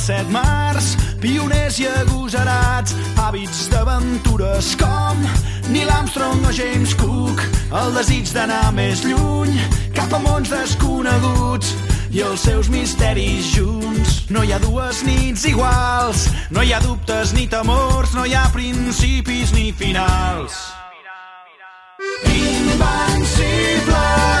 Dels 0.00 0.06
set 0.06 0.30
mars, 0.30 0.96
pioners 1.20 1.78
i 1.80 1.86
agosarats, 1.86 2.94
hàbits 3.18 3.68
d'aventures 3.68 4.76
com 4.80 5.16
Neil 5.70 5.90
Armstrong 5.90 6.46
o 6.46 6.52
James 6.52 6.94
Cook, 6.94 7.42
el 7.72 7.94
desig 7.94 8.32
d'anar 8.32 8.72
més 8.72 9.04
lluny, 9.04 9.60
cap 9.94 10.12
a 10.12 10.18
mons 10.18 10.50
desconeguts 10.50 11.74
i 12.10 12.20
els 12.24 12.40
seus 12.40 12.68
misteris 12.72 13.54
junts. 13.54 14.30
No 14.30 14.42
hi 14.42 14.52
ha 14.52 14.58
dues 14.62 15.02
nits 15.04 15.44
iguals, 15.44 16.28
no 16.50 16.62
hi 16.62 16.72
ha 16.72 16.80
dubtes 16.80 17.32
ni 17.36 17.46
temors, 17.46 18.14
no 18.16 18.24
hi 18.24 18.34
ha 18.34 18.48
principis 18.54 19.52
ni 19.52 19.72
finals. 19.72 20.54
Invencibles! 22.24 24.39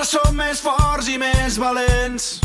De 0.00 0.06
l'altre 0.06 0.18
som 0.18 0.36
més 0.36 0.60
forts 0.60 1.08
i 1.08 1.18
més 1.18 1.58
valents. 1.58 2.40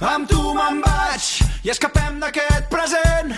Amb 0.00 0.28
tu 0.28 0.54
me'n 0.54 0.80
vaig 0.80 1.26
i 1.64 1.70
escapem 1.70 2.20
d'aquest 2.20 2.70
present 2.70 3.34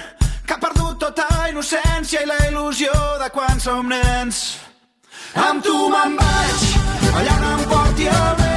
que 0.47 0.55
ha 0.55 0.61
perdut 0.63 1.01
tota 1.01 1.27
innocència 1.51 2.23
i 2.23 2.27
la 2.27 2.39
il·lusió 2.47 2.93
de 3.19 3.31
quan 3.35 3.59
som 3.61 3.89
nens. 3.89 4.59
Amb 5.35 5.63
tu 5.65 5.75
me'n 5.91 6.17
vaig, 6.21 6.65
allà 7.17 7.37
on 7.41 7.53
em 7.53 7.69
porti 7.69 8.07
el 8.07 8.33
vent. 8.39 8.52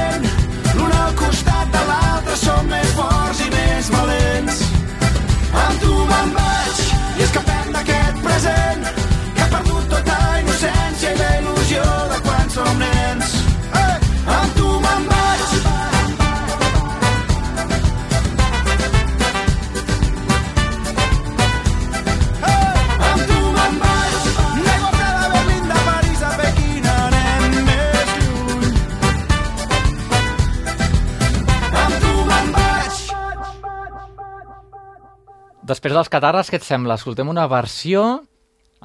Dels 35.96 36.12
Catarres, 36.12 36.50
què 36.52 36.60
et 36.60 36.66
sembla? 36.66 36.98
Escoltem 37.00 37.28
una 37.32 37.46
versió... 37.48 38.22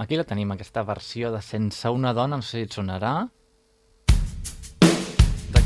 Aquí 0.01 0.15
la 0.15 0.23
tenim, 0.23 0.53
aquesta 0.53 0.85
versió 0.87 1.31
de 1.33 1.41
Sense 1.43 1.89
una 1.91 2.13
dona, 2.15 2.37
no 2.39 2.45
sé 2.45 2.61
si 2.61 2.63
et 2.63 2.73
sonarà. 2.73 3.27
De... 5.51 5.61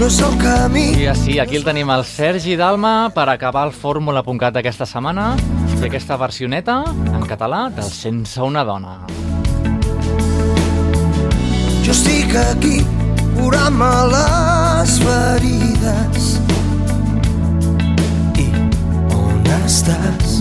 no 0.00 0.08
el 0.08 0.38
camí. 0.40 0.86
I 1.04 1.12
sí, 1.20 1.38
aquí 1.38 1.60
el 1.60 1.66
tenim 1.68 1.92
el 1.92 2.04
Sergi 2.08 2.56
Dalma 2.56 3.12
per 3.14 3.28
acabar 3.28 3.66
el 3.68 3.74
fórmula.cat 3.76 4.56
d'aquesta 4.56 4.88
setmana 4.88 5.34
i 5.76 5.84
aquesta 5.86 6.16
versioneta 6.16 6.80
en 6.88 7.26
català 7.28 7.66
del 7.76 7.90
Sense 7.92 8.40
una 8.40 8.64
dona. 8.64 9.02
Jo 11.84 11.92
estic 11.92 12.34
aquí 12.48 12.80
curant-me 13.36 13.92
les 14.16 14.96
ferides. 15.04 16.41
Estàs? 19.72 20.32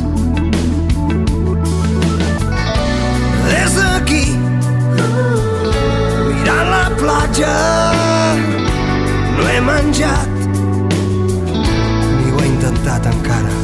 Des 3.48 3.76
d'aquí, 3.78 4.24
mirant 6.28 6.72
la 6.74 6.88
platja, 7.00 7.54
no 9.38 9.48
he 9.52 9.60
menjat, 9.70 10.34
ni 12.18 12.28
ho 12.34 12.42
he 12.42 12.50
intentat 12.50 13.08
encara. 13.14 13.56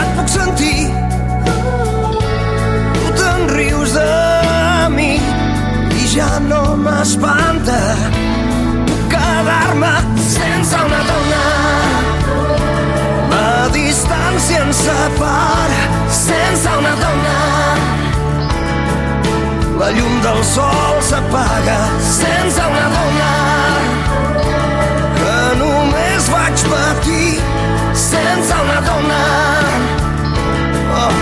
Et 0.00 0.10
puc 0.18 0.34
sentir, 0.34 0.80
tu 2.98 3.14
te'n 3.20 3.46
rius 3.54 3.94
de 4.00 4.10
mi, 4.96 5.12
i 6.00 6.12
ja 6.16 6.32
no 6.50 6.64
m'espanta 6.82 7.80
quedar-me 9.14 9.94
sense 10.34 10.86
una 10.88 11.02
dona 11.12 11.83
distància 14.04 14.60
ens 14.64 14.76
separa 14.76 15.80
sense 16.10 16.68
una 16.78 16.94
dona. 17.00 17.36
La 19.78 19.90
llum 19.96 20.20
del 20.22 20.42
sol 20.44 21.00
s'apaga 21.00 21.78
sense 22.00 22.60
una 22.60 22.88
dona. 22.94 23.30
Que 25.18 25.36
només 25.60 26.28
vaig 26.32 26.64
patir 26.72 27.40
sense 27.94 28.60
una 28.64 28.80
dona. 28.88 29.22
Oh, 31.00 31.12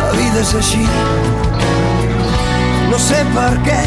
la 0.00 0.10
vida 0.16 0.40
és 0.40 0.54
així. 0.62 0.84
No 2.90 2.98
sé 2.98 3.20
per 3.34 3.52
què 3.66 3.80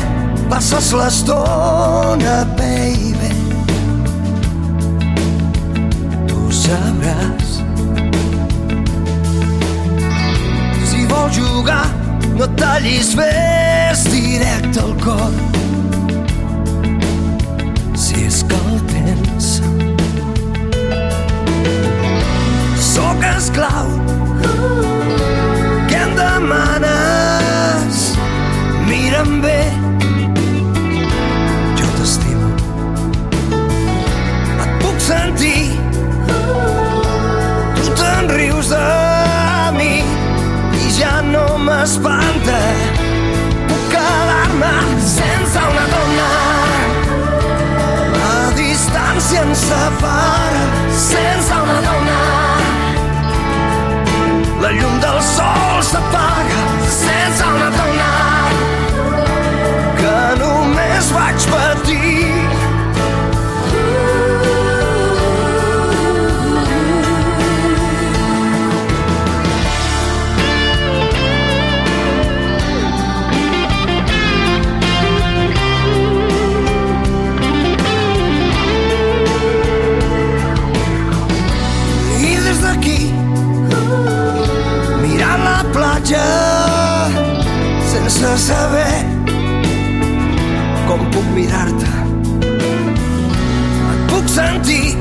passes 0.49 0.93
l'estona, 0.93 2.38
baby. 2.57 3.34
Tu 6.30 6.51
jugar, 11.34 11.88
no 12.38 12.45
et 12.45 12.55
tallis, 12.57 13.13
fes 13.17 14.03
directe 14.11 14.79
al 14.81 14.93
cor. 15.03 15.34
Si 17.95 18.25
és 18.27 18.41
que 18.49 18.59
el 18.71 18.79
tens. 18.91 19.49
Sóc 22.93 23.23
esclau. 23.34 23.91
Què 25.89 26.01
em 26.01 26.17
demanes? 26.19 28.01
Mira'm 28.89 29.39
bé, 29.45 29.61
jo 31.79 31.88
t'estimo. 31.99 32.51
Et 34.57 34.75
puc 34.84 35.07
sentir, 35.11 35.63
tu 37.79 37.89
te'n 37.97 38.29
rius 38.38 38.75
de 38.75 39.03
ja 40.99 41.21
no 41.21 41.57
m'espanta. 41.57 42.59
Puc 43.67 43.83
quedar-me 43.93 44.73
sense 45.13 45.63
una 45.71 45.85
dona. 45.93 46.29
La 48.17 48.35
distància 48.59 49.45
ens 49.47 49.65
separa 49.69 50.65
sense 51.07 51.61
una 51.63 51.79
dona. 51.87 52.19
La 54.61 54.71
llum 54.77 54.99
del 55.05 55.19
sol 55.33 55.81
s'apaga 55.91 56.61
sense 56.99 57.51
una 57.55 57.69
dona 57.79 57.92
saber 88.38 89.05
com 90.88 90.99
puc 91.11 91.25
mirar-te. 91.36 91.89
Et 93.91 93.99
puc 94.09 94.27
sentir, 94.29 94.95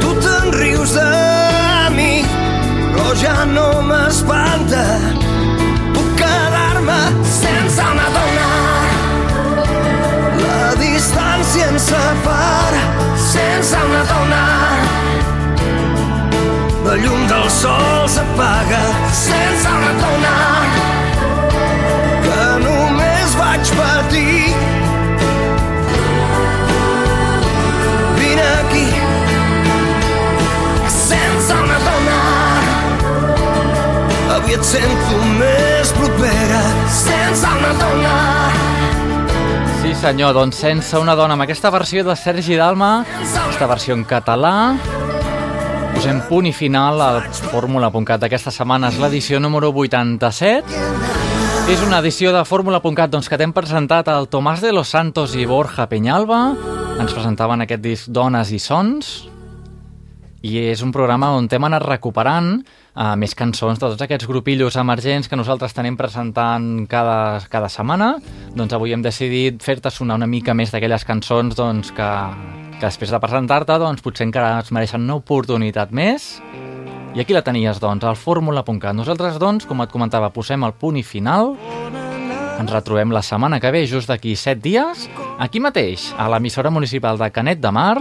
tu 0.00 0.10
te'n 0.24 0.48
rius 0.56 0.94
de 0.96 1.06
mi, 1.94 2.24
però 2.94 3.14
ja 3.22 3.36
no 3.52 3.68
m'espanta. 3.90 4.84
Puc 5.94 6.08
quedar-me 6.18 7.00
sense 7.36 7.86
una 7.92 8.08
dona. 8.16 8.48
La 10.42 10.74
distància 10.82 11.70
ens 11.70 11.90
separa 11.92 12.82
sense 13.30 13.84
una 13.90 14.02
dona. 14.14 14.44
La 16.88 16.96
llum 17.04 17.26
del 17.30 17.50
sol 17.60 18.08
s'apaga 18.08 18.82
sense 19.14 19.59
et 34.60 34.66
sento 34.68 35.18
més 35.38 35.90
propera, 35.96 36.60
sense 36.92 37.48
una 37.48 37.70
dona. 37.80 38.16
Sí 39.80 39.94
senyor, 39.96 40.34
doncs 40.36 40.58
sense 40.60 40.98
una 41.00 41.14
dona 41.16 41.32
amb 41.36 41.46
aquesta 41.46 41.70
versió 41.72 42.04
de 42.04 42.12
Sergi 42.16 42.58
Dalma, 42.60 42.90
aquesta 43.16 43.68
versió 43.70 43.96
en 43.96 44.04
català, 44.04 44.52
posem 45.94 46.20
punt 46.28 46.50
i 46.50 46.52
final 46.52 47.00
al 47.00 47.22
fórmula.cat 47.48 48.20
d'aquesta 48.20 48.52
setmana, 48.52 48.90
és 48.92 49.00
l'edició 49.00 49.40
número 49.40 49.72
87. 49.72 50.76
És 51.70 51.80
una 51.86 52.02
edició 52.02 52.34
de 52.34 52.42
Fórmula.cat 52.44 53.12
doncs, 53.12 53.30
que 53.30 53.38
t'hem 53.38 53.54
presentat 53.56 54.08
el 54.12 54.28
Tomàs 54.28 54.60
de 54.60 54.74
los 54.74 54.90
Santos 54.90 55.36
i 55.38 55.46
Borja 55.46 55.86
Peñalba. 55.88 56.40
Ens 57.00 57.14
presentaven 57.14 57.64
aquest 57.64 57.84
disc 57.84 58.12
Dones 58.12 58.50
i 58.52 58.58
Sons. 58.60 59.12
I 60.42 60.56
és 60.72 60.82
un 60.82 60.92
programa 60.92 61.30
on 61.36 61.48
hem 61.52 61.68
anat 61.68 61.84
recuperant 61.86 62.58
uh, 62.94 63.14
més 63.18 63.34
cançons 63.38 63.78
de 63.78 63.86
tots 63.86 64.04
aquests 64.04 64.28
grupillos 64.28 64.76
emergents 64.80 65.28
que 65.28 65.38
nosaltres 65.38 65.74
tenim 65.76 65.96
presentant 65.98 66.86
cada, 66.90 67.40
cada 67.52 67.70
setmana. 67.72 68.14
Doncs 68.56 68.76
avui 68.76 68.94
hem 68.94 69.04
decidit 69.04 69.62
fer-te 69.62 69.92
sonar 69.92 70.18
una 70.20 70.30
mica 70.30 70.54
més 70.54 70.72
d'aquelles 70.74 71.06
cançons 71.06 71.56
doncs, 71.58 71.92
que, 71.96 72.10
que 72.78 72.84
després 72.86 73.12
de 73.12 73.22
presentar-te 73.22 73.78
doncs, 73.82 74.02
potser 74.04 74.28
encara 74.28 74.58
es 74.60 74.72
mereixen 74.74 75.06
una 75.06 75.18
oportunitat 75.20 75.92
més. 75.92 76.36
I 77.10 77.24
aquí 77.24 77.34
la 77.34 77.42
tenies, 77.42 77.80
doncs, 77.82 78.06
al 78.06 78.14
fórmula.cat. 78.14 78.94
Nosaltres, 78.94 79.40
doncs, 79.42 79.66
com 79.66 79.82
et 79.82 79.90
comentava, 79.90 80.30
posem 80.30 80.62
el 80.62 80.76
punt 80.78 81.00
i 81.00 81.02
final. 81.02 81.56
Ens 82.60 82.70
retrobem 82.70 83.10
la 83.10 83.22
setmana 83.24 83.58
que 83.58 83.70
ve, 83.72 83.86
just 83.88 84.10
d'aquí 84.10 84.36
7 84.36 84.60
dies, 84.62 85.06
aquí 85.40 85.62
mateix, 85.64 86.10
a 86.20 86.28
l'emissora 86.28 86.70
municipal 86.70 87.18
de 87.18 87.30
Canet 87.32 87.62
de 87.62 87.72
Mar, 87.72 87.96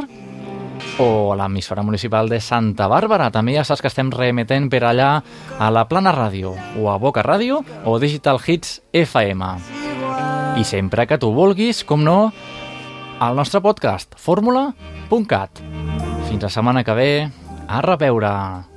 o 0.99 1.31
a 1.33 1.37
l'emissora 1.39 1.83
municipal 1.83 2.29
de 2.29 2.39
Santa 2.43 2.87
Bàrbara. 2.91 3.31
També 3.31 3.55
ja 3.55 3.65
saps 3.67 3.81
que 3.81 3.89
estem 3.91 4.11
remetent 4.13 4.69
per 4.71 4.83
allà 4.87 5.11
a 5.59 5.69
la 5.73 5.87
Plana 5.89 6.13
Ràdio, 6.15 6.55
o 6.79 6.89
a 6.91 6.97
Boca 7.01 7.23
Ràdio, 7.25 7.63
o 7.85 7.97
Digital 7.99 8.39
Hits 8.45 8.81
FM. 8.93 9.53
I 10.59 10.63
sempre 10.63 11.07
que 11.07 11.19
tu 11.19 11.33
vulguis, 11.33 11.83
com 11.83 12.03
no, 12.03 12.31
al 13.19 13.35
nostre 13.35 13.61
podcast, 13.61 14.15
fórmula.cat. 14.17 15.63
Fins 16.29 16.43
la 16.43 16.53
setmana 16.53 16.83
que 16.83 16.97
ve, 16.97 17.11
a 17.67 17.81
reveure! 17.85 18.68